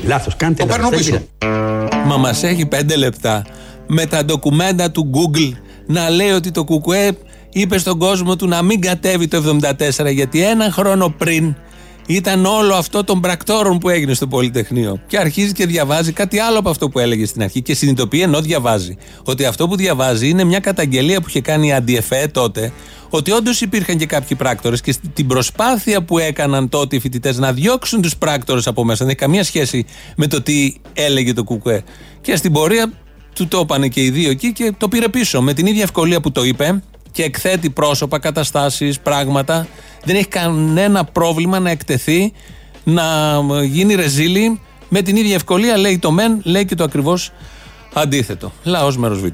[0.04, 0.08] παίρνω πίσω.
[0.08, 1.18] Λάθος, κάντε το παίρνω πίσω.
[2.06, 3.42] Μα μας έχει πέντε λεπτά
[3.86, 5.52] με τα ντοκουμέντα του Google
[5.86, 7.16] να λέει ότι το ΚΚΕ
[7.50, 9.58] είπε στον κόσμο του να μην κατέβει το
[9.98, 11.54] 74 γιατί ένα χρόνο πριν
[12.06, 15.00] ήταν όλο αυτό των πρακτόρων που έγινε στο Πολυτεχνείο.
[15.06, 18.40] Και αρχίζει και διαβάζει κάτι άλλο από αυτό που έλεγε στην αρχή και συνειδητοποιεί ενώ
[18.40, 18.96] διαβάζει.
[19.24, 22.72] Ότι αυτό που διαβάζει είναι μια καταγγελία που είχε κάνει η Αντιεφέ τότε,
[23.10, 27.52] ότι όντως υπήρχαν και κάποιοι πράκτορες και στην προσπάθεια που έκαναν τότε οι φοιτητές να
[27.52, 29.86] διώξουν τους πράκτορες από μέσα, δεν έχει καμία σχέση
[30.16, 31.82] με το τι έλεγε το Κουκουέ.
[32.20, 32.92] Και στην πορεία
[33.34, 35.42] του το είπαν και οι δύο εκεί και το πήρε πίσω.
[35.42, 36.82] Με την ίδια ευκολία που το είπε
[37.14, 39.56] και εκθέτει πρόσωπα, καταστάσεις, πράγματα
[40.04, 42.32] δεν έχει κανένα πρόβλημα να εκτεθεί,
[42.84, 43.02] να
[43.76, 44.60] γίνει ρεζίλη.
[44.88, 47.32] Με την ίδια ευκολία λέει το μεν, λέει και το ακριβώς
[47.94, 48.52] αντίθετο.
[48.64, 49.26] Λαός μέρος Β.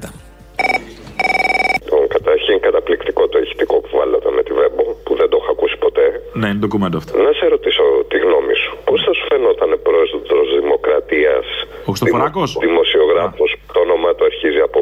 [2.15, 6.05] Καταρχήν καταπληκτικό το ηχητικό που βάλατε με τη Βέμπο, που δεν το έχω ακούσει ποτέ.
[6.39, 7.11] Ναι, είναι ντοκουμέντο αυτό.
[7.27, 8.71] Να σε ρωτήσω τη γνώμη σου.
[8.87, 11.45] Πώς θα σου φαινόταν πρόεδρος Δημοκρατίας.
[11.89, 13.49] Ο Χριστοφοράκος; Δημοσιογράφος.
[13.73, 14.79] Το όνομα του αρχίζει από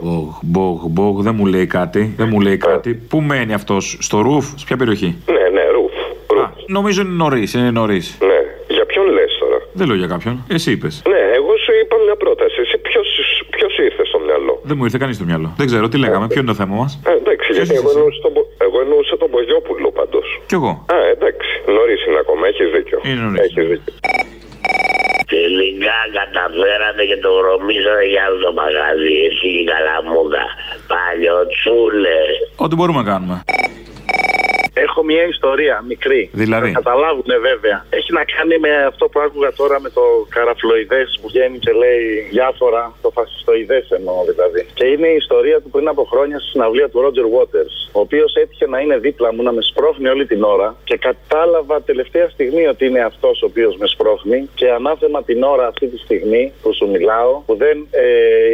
[0.00, 0.28] Μπόγ.
[0.42, 2.14] Μπόγ, Μπόγ, δεν μου λέει κάτι.
[2.16, 2.94] Δεν μου λέει κάτι.
[2.94, 5.92] Πού μένει αυτός, στο Ρουφ, σε ποια περιοχή; Ναι, ναι, Ρουφ.
[6.42, 8.18] Α, νομίζω είναι νωρίς, είναι νωρίς.
[8.20, 8.40] Ναι.
[8.76, 10.44] Για ποιον λες τώρα; Δεν λέω για κάποιον.
[10.50, 11.02] Εσύ είπες.
[11.08, 12.60] Ναι, εγώ σου είπα μια πρόταση.
[12.60, 12.76] Εσύ
[13.56, 15.48] ποιος ήρθε στο μυαλό; Δεν μου ήρθε κανείς στο μυαλό.
[15.56, 16.26] Δεν ξέρω τι λέγαμε.
[16.26, 18.32] Ποιο είναι το θέμα μας; Ε, εντάξει, γιατί εγώ εννοούσα, τον,
[18.66, 20.26] εγώ εννοούσα τον Μπογιόπουλο πάντως.
[20.46, 20.72] Κι εγώ.
[20.94, 21.50] Α, εντάξει.
[21.76, 22.42] Νωρίς είναι ακόμα.
[22.46, 22.98] Έχεις δίκιο.
[23.08, 23.40] Είναι νωρίς.
[23.40, 23.92] Έχεις δίκιο.
[25.90, 29.16] Τελικά καταφέρατε και το γρομίσατε για άλλο το μαγαζί.
[29.28, 30.44] Εσύ η καλαμούκα.
[30.92, 32.32] Παλιοτσούλες.
[32.64, 33.36] Ό,τι μπορούμε να κάνουμε.
[35.00, 36.30] Έχω μια ιστορία μικρή.
[36.32, 36.70] Δηλαδή.
[36.72, 37.86] Θα καταλάβουν βέβαια.
[37.90, 42.02] Έχει να κάνει με αυτό που άκουγα τώρα με το καραφλοειδές που βγαίνει και λέει
[42.30, 42.82] διάφορα.
[43.02, 44.66] Το φασιστοειδές εννοώ δηλαδή.
[44.74, 47.74] Και είναι η ιστορία του πριν από χρόνια στη συναυλία του Ρότζερ Waters.
[47.92, 50.68] Ο οποίος έτυχε να είναι δίπλα μου να με σπρώχνει όλη την ώρα.
[50.84, 54.48] Και κατάλαβα τελευταία στιγμή ότι είναι αυτός ο οποίος με σπρώχνει.
[54.54, 58.04] Και ανάθεμα την ώρα αυτή τη στιγμή που σου μιλάω, που δεν ε,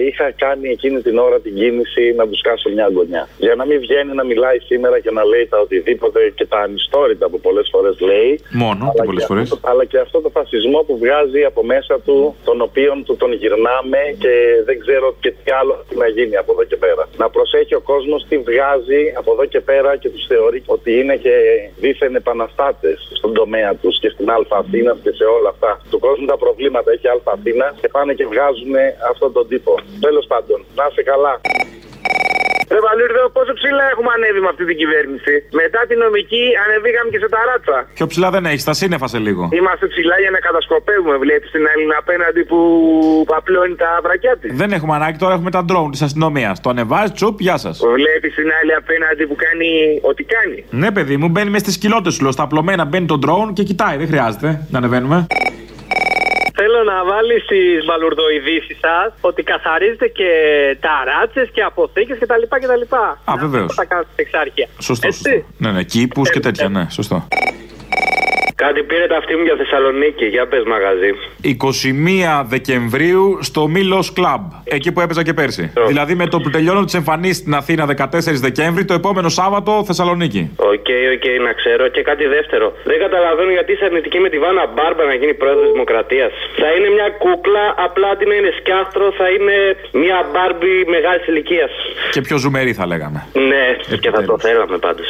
[0.07, 3.29] είχα κάνει εκείνη την ώρα την κίνηση να τους κάσω μια γωνιά.
[3.39, 7.27] Για να μην βγαίνει να μιλάει σήμερα και να λέει τα οτιδήποτε και τα ανιστόρυτα
[7.31, 8.31] που πολλές φορές λέει.
[8.65, 9.59] Μόνο και πολλές φορές.
[9.71, 14.01] Αλλά και αυτό το φασισμό που βγάζει από μέσα του, τον οποίον του τον γυρνάμε
[14.23, 14.35] και
[14.69, 17.09] δεν ξέρω και τι άλλο να γίνει από εδώ και πέρα.
[17.17, 21.17] Να προσέχει ο κόσμος τι βγάζει από εδώ και πέρα και τους θεωρεί ότι είναι
[21.17, 21.35] και
[21.83, 25.81] δίθεν επαναστάτες στον τομέα τους και στην Α Αθήνας και σε όλα αυτά.
[25.91, 28.75] Του κόσμου τα προβλήματα έχει Α Αθήνα και πάνε και βγάζουν
[29.11, 29.75] αυτόν τον τύπο.
[30.01, 31.41] Τέλος πάντων, να είσαι καλά.
[32.75, 35.35] Ρε Βαλούρδο, πόσο ψηλά έχουμε ανέβει με αυτή την κυβέρνηση.
[35.63, 37.79] Μετά την νομική ανεβήκαμε και σε ταράτσα.
[37.99, 39.43] Πιο ψηλά δεν έχει, τα σύννεφα σε λίγο.
[39.59, 41.17] Είμαστε ψηλά για να κατασκοπεύουμε.
[41.25, 42.59] Βλέπεις την Έλληνα απέναντι που
[43.33, 44.51] παπλώνει τα βρακιά της.
[44.61, 46.55] Δεν έχουμε ανάγκη, τώρα έχουμε τα ντρόουν της αστυνομίας.
[46.65, 47.75] Το ανεβάζει, τσουπ, γεια σας.
[48.01, 49.69] Βλέπεις την άλλη απέναντι που κάνει
[50.11, 50.59] ό,τι κάνει.
[50.71, 52.33] Ναι, παιδί μου, μπαίνει με στις κοιλότε σου.
[52.33, 53.97] Στα απλωμένα μπαίνει το ντρόουν και κοιτάει.
[53.97, 55.27] Δεν χρειάζεται να ανεβαίνουμε.
[56.59, 60.31] Θέλω να βάλεις στι μπαλουρδοειδήσει σας ότι καθαρίζετε και
[60.81, 62.43] ταράτσες και αποθήκες κτλ.
[62.49, 62.95] κτλ.
[63.31, 63.75] Α, βεβαίως.
[63.75, 64.67] Θα κάνετε Εξάρχεια.
[64.81, 65.45] Σωστό, σωστό.
[65.59, 67.29] Ναι, ναι, κήπους και τέτοια, ναι, σωστό.
[68.65, 70.27] Κάτι πήρε τα αυτή μου για Θεσσαλονίκη.
[70.27, 71.11] Για πες μαγαζί.
[71.43, 74.45] 21 Δεκεμβρίου στο Μήλο Κλαμπ.
[74.65, 75.73] Εκεί που έπαιζα και πέρσι.
[75.87, 80.51] Δηλαδή με το που τελειώνω τις εμφανίσεις στην Αθήνα 14 Δεκέμβρη, το επόμενο Σάββατο Θεσσαλονίκη.
[80.57, 81.89] OK, okay, OK, okay, να ξέρω.
[81.89, 82.67] Και κάτι δεύτερο.
[82.85, 86.33] Δεν καταλαβαίνω γιατί είσαι αρνητική με τη Βάνα Μπάρμπα να γίνει πρόεδρος Δημοκρατίας.
[86.63, 89.57] Θα είναι μια κούκλα, απλά αντί να είναι σκιάστρο, θα είναι
[90.05, 91.71] μια Μπάρμπι μεγάλης ηλικίας.
[92.11, 93.27] Και πιο ζουμερή θα λέγαμε.
[93.33, 94.01] Ναι, Επιτέλους.
[94.01, 95.09] και θα το θέλαμε πάντως.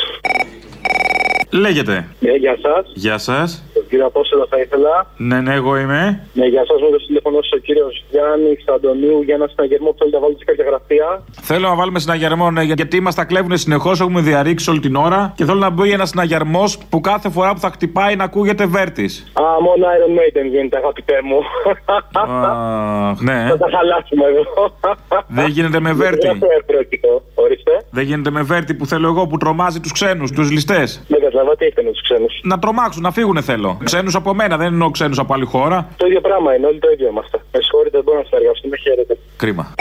[1.50, 2.06] Λέγεται.
[2.20, 2.90] Ναι, γεια σας.
[2.94, 3.64] Γεια σας.
[3.86, 5.06] Τον κύριο Απόστολα θα ήθελα.
[5.16, 6.28] Ναι, ναι, εγώ είμαι.
[6.32, 6.74] Ναι, γεια σα.
[6.74, 10.44] Με το τηλέφωνο ο κύριος Γιάννη Αντωνίου για ένα συναγερμό που θέλει να βάλει σε
[10.44, 11.22] κάποια γραφεία.
[11.42, 14.00] Θέλω να βάλουμε συναγερμό, ναι, γιατί μας τα κλέβουν συνεχώς.
[14.00, 15.32] Έχουμε διαρρήξει όλη την ώρα.
[15.36, 19.32] Και θέλω να μπει ένας συναγερμός που κάθε φορά που θα χτυπάει να ακούγεται βέρτης.
[19.32, 21.38] Α, μόνο Iron Maiden γίνεται, αγαπητέ μου.
[22.12, 23.46] Α, ναι.
[23.48, 24.44] Θα τα χαλάσουμε εδώ.
[25.26, 26.28] Δεν γίνεται με βέρτη.
[27.34, 27.84] Ορίστε.
[27.90, 31.04] Δεν γίνεται με βέρτη που θέλω εγώ που τρομάζει τους ξένους, τους ληστές.
[31.08, 32.40] Δεν κατάλαβα τι έχετε με τους ξένους.
[32.42, 33.75] Να τρομάξουν, να φύγουν θέλω.
[33.84, 35.88] Ξένους από μένα, δεν εννοώ ξένους από άλλη χώρα.
[35.96, 37.38] Το ίδιο πράγμα είναι, όλοι το ίδιο είμαστε.
[37.52, 39.18] Με συγχωρείτε, δεν μπορώ να σας εργαστούμε, χαίρετε.
[39.36, 39.74] Κρίμα.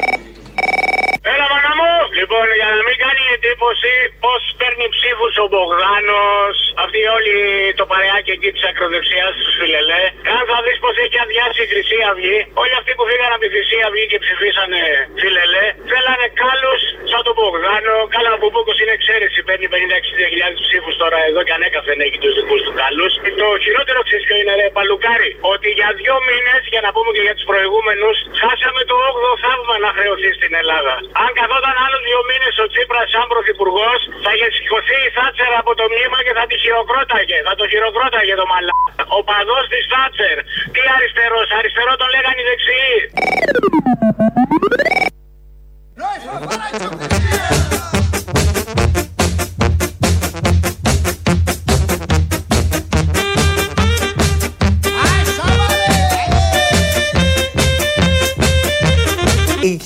[1.33, 1.93] Έλα, μάνα μου!
[2.19, 7.35] Λοιπόν, για να μην κάνει εντύπωση πώς παίρνει ψήφους ο Μπογδάνος, αυτή όλη
[7.79, 10.03] το παρεάκι εκεί της ακροδεξιάς τους Φιλελέ.
[10.35, 13.49] Αν θα δεις πώς έχει αδειάσει η Χρυσή Αυγή, όλοι αυτοί που φύγαν από τη
[13.53, 14.81] Χρυσή Αυγή και ψηφίσανε
[15.21, 17.95] Φιλελέ, θέλανε κάλους σαν τον Μπογδάνο.
[18.15, 22.61] Καλά, ο Μπούκο είναι εξαίρεση, παίρνει 50-60.000 ψήφους τώρα εδώ και ανέκαθεν έχει τους δικούς
[22.65, 23.11] του κάλους.
[23.41, 27.35] Το χειρότερο ξέρεις είναι, ρε Παλουκάρι, ότι για δύο μήνες, για να πούμε και για
[27.37, 30.95] τους προηγούμενους, χάσαμε το 8ο θαύμα να χρεωθεί στην Ελλάδα.
[31.23, 33.91] Αν καθόταν άλλου δύο μήνε ο Τσίπρα σαν πρωθυπουργό,
[34.23, 37.37] θα είχε σηκωθεί η Θάτσερ από το μνήμα και θα τη χειροκρόταγε.
[37.47, 38.75] Θα το χειροκρόταγε το μαλά.
[39.17, 40.35] Ο παδό τη Θάτσερ.
[40.73, 42.97] Τι αριστερό, αριστερό τον λέγανε οι δεξιοί.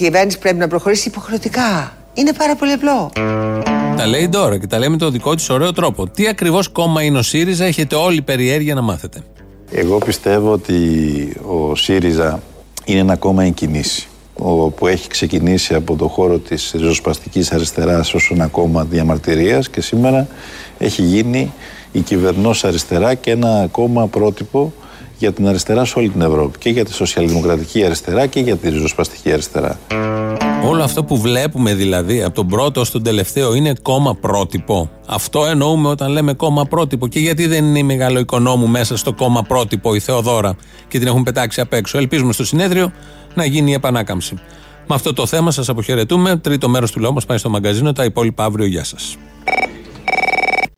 [0.04, 1.98] Κυβέρνηση πρέπει να προχωρήσει υποχρεωτικά.
[2.14, 3.12] Είναι πάρα πολύ απλό.
[3.98, 6.08] Τα λέει τώρα και τα λέει με το δικό της ωραίο τρόπο.
[6.08, 9.24] Τι ακριβώς κόμμα είναι ο ΣΥΡΙΖΑ, έχετε όλη περιέργεια να μάθετε.
[9.72, 10.76] Εγώ πιστεύω ότι
[11.48, 12.40] ο ΣΥΡΙΖΑ
[12.86, 14.08] είναι ένα κόμμα εν κινήσει
[14.76, 20.28] που έχει ξεκινήσει από το χώρο της ριζοσπαστικής αριστεράς ως ένα κόμμα διαμαρτυρίας και σήμερα
[20.78, 21.54] έχει γίνει
[21.92, 24.74] η κυβερνός αριστερά και ένα κόμμα πρότυπο
[25.20, 26.58] για την αριστερά σε όλη την Ευρώπη.
[26.58, 29.80] Και για τη σοσιαλδημοκρατική αριστερά και για τη ριζοσπαστική αριστερά.
[30.64, 34.90] Όλο αυτό που βλέπουμε δηλαδή από τον πρώτο στον τελευταίο είναι κόμμα πρότυπο.
[35.08, 37.08] Αυτό εννοούμε όταν λέμε κόμμα πρότυπο.
[37.08, 40.56] Και γιατί δεν είναι η μεγάλο οικονόμου μέσα στο κόμμα πρότυπο η Θεοδόρα
[40.88, 41.98] και την έχουν πετάξει απ' έξω.
[41.98, 42.92] Ελπίζουμε στο συνέδριο
[43.34, 44.40] να γίνει η επανάκαμψη.
[44.88, 46.38] Με αυτό το θέμα σας αποχαιρετούμε.
[46.38, 47.92] Τρίτο μέρος του λόγου μας πάει στο μαγκαζίνο.
[47.94, 48.66] Τα υπόλοιπα αύριο.
[48.66, 49.18] Γεια σας.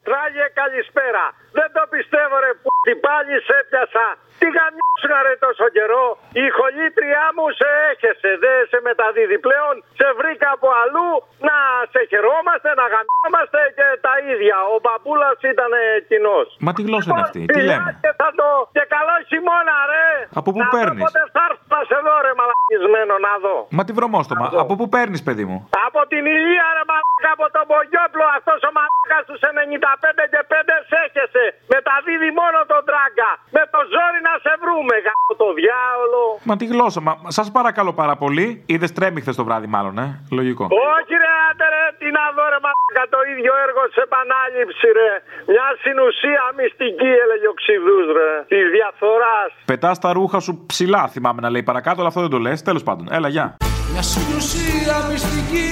[0.08, 1.24] Τράγε καλησπέρα.
[1.60, 2.70] Δεν το πιστεύω ρε που
[3.08, 4.08] πάλι σε έπιασα.
[4.42, 6.06] Τι γαμιώσουν ρε τόσο καιρό.
[6.44, 8.30] Η χολήτριά μου σε έχεσε.
[8.44, 9.74] Δεν σε μεταδίδει πλέον.
[10.00, 11.12] Σε βρήκα από αλλού
[11.48, 11.56] να
[11.94, 14.58] σε χαιρόμαστε, να γαμιόμαστε και τα ίδια.
[14.74, 15.72] Ο μπαμπούλα ήταν
[16.10, 16.48] κοινός.
[16.66, 18.48] Μα τι γλώσσα είναι αυτή, τι λέμε; Και, θα το...
[18.76, 20.08] και καλό χειμώνα, ρε.
[20.40, 23.58] Από πού παίρνεις; Πότε θα έρθει να σε δω, ρε μαλακισμένο να δω.
[23.78, 24.46] Μα τι βρωμόστομα.
[24.64, 28.26] Από πού παίρνεις, παιδί μου; Από την ηλία, ρε μαλακα, από τον Μπογιόπλο.
[28.38, 31.44] Αυτός ο μαλακα του 95 και 5 σε έχεσε.
[31.74, 33.32] Μεταδίδει μόνο τον τράγκα.
[33.56, 36.24] Με το ζόρι να σε βρούμε, γάμο το διάολο.
[36.50, 38.48] Μα τι γλώσσα, μα σας παρακαλώ πάρα πολύ.
[38.72, 40.08] Είδες τρέμει χθε το βράδυ, μάλλον, ε;
[40.38, 40.64] Λογικό.
[40.94, 45.12] Όχι, ρε, άντε, ρε, τι να δω, ρε, μαλάκα, το ίδιο έργο σε επανάληψη, ρε.
[45.52, 48.32] Μια συνουσία μυστική, έλεγε ο Ξηδούς, ρε.
[48.54, 49.50] Της διαφθοράς.
[49.72, 52.58] Πετάς τα ρούχα σου ψηλά, θυμάμαι να λέει παρακάτω, αλλά αυτό δεν το λες.
[52.70, 53.46] Τέλος πάντων, έλα, γεια.
[53.94, 55.70] Μια συνουσία μυστική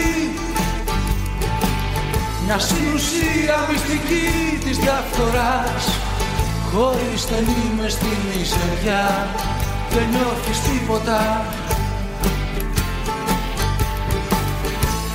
[2.50, 4.28] μια συνουσία μυστική
[4.64, 5.84] της διαφθοράς
[6.74, 9.28] Χωρίς στενή μες στη μισεριά
[9.90, 11.46] δεν νιώθεις τίποτα.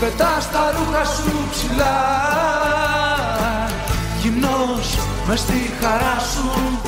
[0.00, 1.96] Πετάς τα ρούχα σου ψηλά
[4.22, 6.78] Γυμνός μες στη χαρά σου.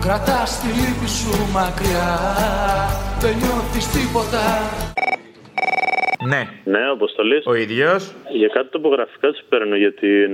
[0.00, 2.18] Κρατάς τη λύπη σου μακριά
[3.18, 4.62] Δεν νιώθεις τίποτα
[6.32, 6.42] ναι.
[6.64, 7.46] Ναι, αποστολής.
[7.46, 8.14] Ο ίδιος.
[8.30, 10.32] Για κάτι τοπογραφικά σου παίρνω για την.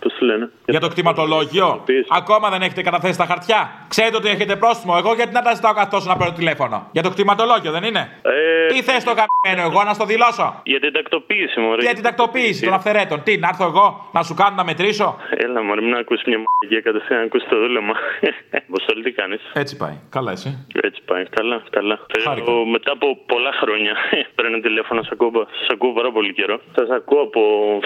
[0.00, 1.84] Πώς το λένε; Για το κτηματολόγιο.
[2.08, 3.60] Ακόμα δεν έχετε καταθέσει τα χαρτιά.
[3.88, 4.94] Ξέρετε ότι έχετε πρόστιμο.
[4.98, 8.66] Εγώ γιατί να τα ζητάω καθώς να παίρνω τηλέφωνο; Για το κτηματολόγιο δεν είναι; Ε...
[8.66, 12.64] Τι θες το γαμμένο, εγώ να στο δηλώσω; Για την τακτοποίηση, μου Για την τακτοποίηση
[12.64, 13.22] των αυθαιρέτων.
[13.22, 16.82] Τι, να έρθω εγώ να σου κάνω να μετρήσω; Έλα, μου μην ακούσει μια μαγική
[16.82, 17.94] κατευθείαν να ακούσει το δούλεμα.
[18.68, 19.96] Αποστολή τι κάνεις; Έτσι πάει.
[20.10, 21.24] Καλά, εσύ; Έτσι πάει.
[21.36, 21.98] Καλά, καλά.
[22.12, 23.94] Θέλω, μετά από πολλά χρόνια
[24.34, 26.60] παίρνω τηλέφωνο σε ακούω, σας ακούω πάρα πολύ καιρό.
[26.74, 27.40] Σας ακούω από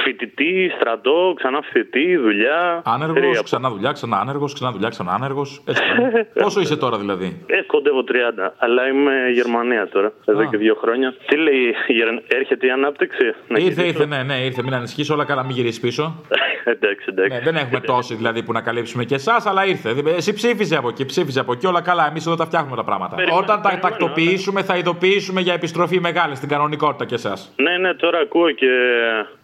[0.04, 2.82] φοιτητή, στρατό, ξανά φοιτητή, δουλειά.
[2.84, 5.62] Άνεργος, ξανά δουλειά, ξανά άνεργος, ξανά δουλειά, ξανά άνεργος.
[6.42, 11.14] Πόσο είσαι τώρα δηλαδή; Ε, κοντεύω 30, αλλά είμαι Γερμανία τώρα, εδώ και δύο χρόνια.
[11.26, 11.74] Τι λέει,
[12.28, 14.62] έρχεται η ανάπτυξη; Να ήρθε, ήρθε, ναι, ναι, ήρθε.
[14.62, 16.22] Μην ανησυχείς, όλα καλά, μην γυρίσεις πίσω.
[16.74, 17.36] εντάξει, εντάξει.
[17.36, 19.94] Ναι, δεν έχουμε τόση δηλαδή που να καλύψουμε και εσάς, αλλά ήρθε.
[20.16, 22.08] Εσύ ψήφιζε από εκεί, ψήφιζε από εκεί, όλα καλά.
[22.08, 23.16] Εμείς εδώ τα φτιάχνουμε τα πράγματα.
[23.38, 27.27] Όταν τα τακτοποιήσουμε, θα ειδοποιήσουμε για επιστροφή μεγάλη στην κανονικότητα και εσά.
[27.56, 28.70] Ναι, ναι, τώρα ακούω και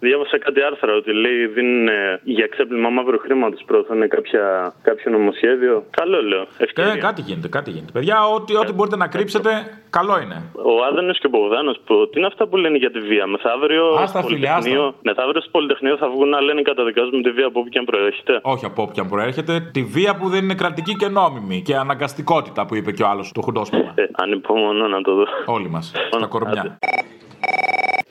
[0.01, 1.89] διάβασα κάτι άρθρα ότι λέει δίνουν
[2.22, 5.85] για ξέπλυμα μαύρου χρήματος προωθούν κάποια, κάποιο νομοσχέδιο.
[5.91, 6.47] Καλό λέω.
[6.59, 6.93] Ευκαιρία.
[6.93, 7.93] Ε, κάτι γίνεται, κάτι γίνεται.
[7.93, 9.51] Παιδιά, ό,τι, ό,τι μπορείτε να κρύψετε,
[9.91, 10.43] καλό είναι.
[10.55, 11.76] Ο Άδενο και ο Μπογδάνος,
[12.11, 14.95] τι είναι αυτά που λένε για τη βία; Μεθαύριο, άστα, φίλε, άστα.
[15.03, 18.39] Μεθαύριο στο Πολυτεχνείο θα βγουν να λένε καταδικάζουμε τη βία από όποια προέρχεται.
[18.43, 19.70] Όχι από όποια προέρχεται.
[19.72, 23.32] Τη βία που δεν είναι κρατική και νόμιμη και αναγκαστικότητα που είπε και ο άλλος
[23.32, 23.93] το χουντόσπιμα.
[23.95, 25.24] Ε, ανυπομονώ να το δω.
[25.47, 25.93] Όλοι μας.
[26.11, 26.78] Στα κορμιά.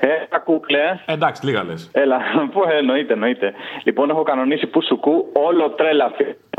[0.07, 0.99] Ε, κούκλε.
[1.05, 1.89] Εντάξει, λίγα λες.
[1.93, 2.19] Έλα,
[2.53, 3.53] πού εννοείται, εννοείται.
[3.83, 6.11] Λοιπόν, έχω κανονίσει που σου κου όλο τρέλα.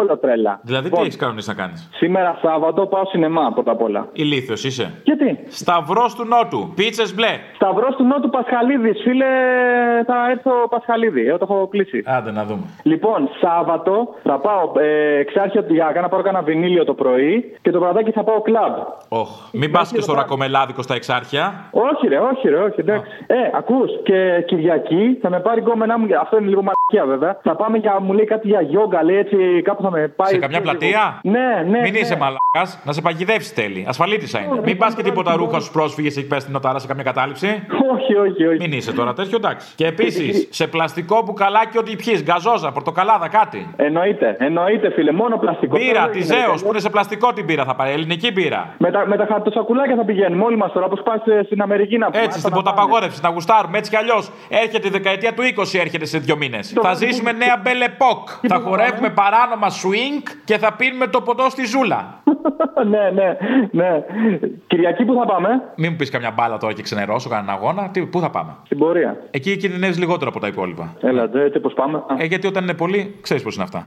[0.04, 0.60] Όλο τρέλα.
[0.62, 4.08] Δηλαδή, λοιπόν, τι έχεις κανονίσει να κάνεις; Σήμερα Σάββατο πάω σινεμά πρώτα απ' όλα.
[4.12, 5.00] Ηλίθιος είσαι.
[5.04, 6.72] Γιατί; Σταυρός του Νότου.
[6.74, 7.32] Πίτσες μπλε.
[7.54, 9.02] Σταυρός του Νότου Πασχαλίδης.
[9.02, 9.26] Φίλε,
[10.06, 11.26] θα έρθω Πασχαλίδη.
[11.28, 12.02] Εγώ το έχω κλείσει.
[12.06, 12.62] Άντε να δούμε.
[12.82, 17.70] Λοιπόν, Σάββατο θα πάω ε, εξάρχεια του Γιάγκα να πάρω κανένα βινίλιο το πρωί και
[17.70, 18.74] το βραδάκι θα πάω κλαμπ.
[19.08, 19.26] Oh.
[19.52, 21.64] Μην πας και στο ρακομελάδικο στα εξάρχεια.
[21.70, 23.10] Όχι, ρε, όχι, ρε, όχι, εντάξει.
[23.20, 23.34] Oh.
[23.34, 26.06] Ε, ακούς και Κυριακή θα με πάρει γκόμενά μου.
[26.20, 27.38] Αυτό είναι λίγο μαλακία βέβαια.
[27.42, 30.32] Θα πάμε για, μου λέει κάτι για γιόγκα, λέει έτσι κάπου θα με πάει.
[30.32, 31.80] Σε καμιά πλατεία; Ναι, ναι.
[31.80, 31.98] Μην ναι.
[31.98, 33.84] είσαι μαλακάς, να σε παγιδεύσει τέλει.
[33.88, 34.60] Ασφαλίτησα είναι.
[34.64, 37.46] Μην πας και τίποτα ρούχα στους πρόσφυγες έχει πέσει την οτάρα σε καμιά κατάληψη.
[37.92, 38.58] Όχι, όχι, όχι.
[38.58, 39.72] Μην είσαι τώρα τέτοιο, εντάξει.
[39.74, 43.74] Και επίσης σε πλαστικό μπουκαλάκι ό,τι πιει, γκαζόζα, πορτοκαλάδα, κάτι.
[43.76, 45.76] Εννοείται, εννοείται φίλε, μόνο πλαστικό.
[45.76, 48.74] Μπύρα, της Ζέο που είναι σε πλαστικό την πύρα θα πάρει, ελληνική μπύρα.
[48.78, 52.10] Με τα, με τα χαρτοσακουλάκια θα πηγαίνουμε όλοι μας τώρα, όπως πας στην Αμερική να
[52.10, 52.22] πούμε.
[52.22, 54.30] Έτσι, στην ποταπαγόρευση, να γουστάρουμε έτσι κι αλλιώς.
[54.48, 56.74] Έρχεται η δεκαετία του 20, έρχεται σε δύο μήνες.
[56.82, 58.28] Θα ζήσουμε νέα μπελεπόκ.
[58.48, 62.22] Θα χορεύουμε παράνομα swing και θα πίνουμε το ποτό στη ζούλα.
[62.92, 63.36] ναι, ναι,
[63.70, 64.04] ναι.
[64.66, 67.88] Κυριακή που θα πάμε; Μην μου πεις καμιά μπάλα τώρα και ξενερώσω κανένα αγώνα.
[67.88, 69.16] Τι, πού θα πάμε; Στην πορεία.
[69.30, 70.94] Εκεί κινδυνεύεις λιγότερο από τα υπόλοιπα.
[71.00, 72.02] Έλα, έτσι πώ πάμε.
[72.18, 73.84] Ε, γιατί όταν είναι πολύ, ξέρεις πώς είναι αυτά.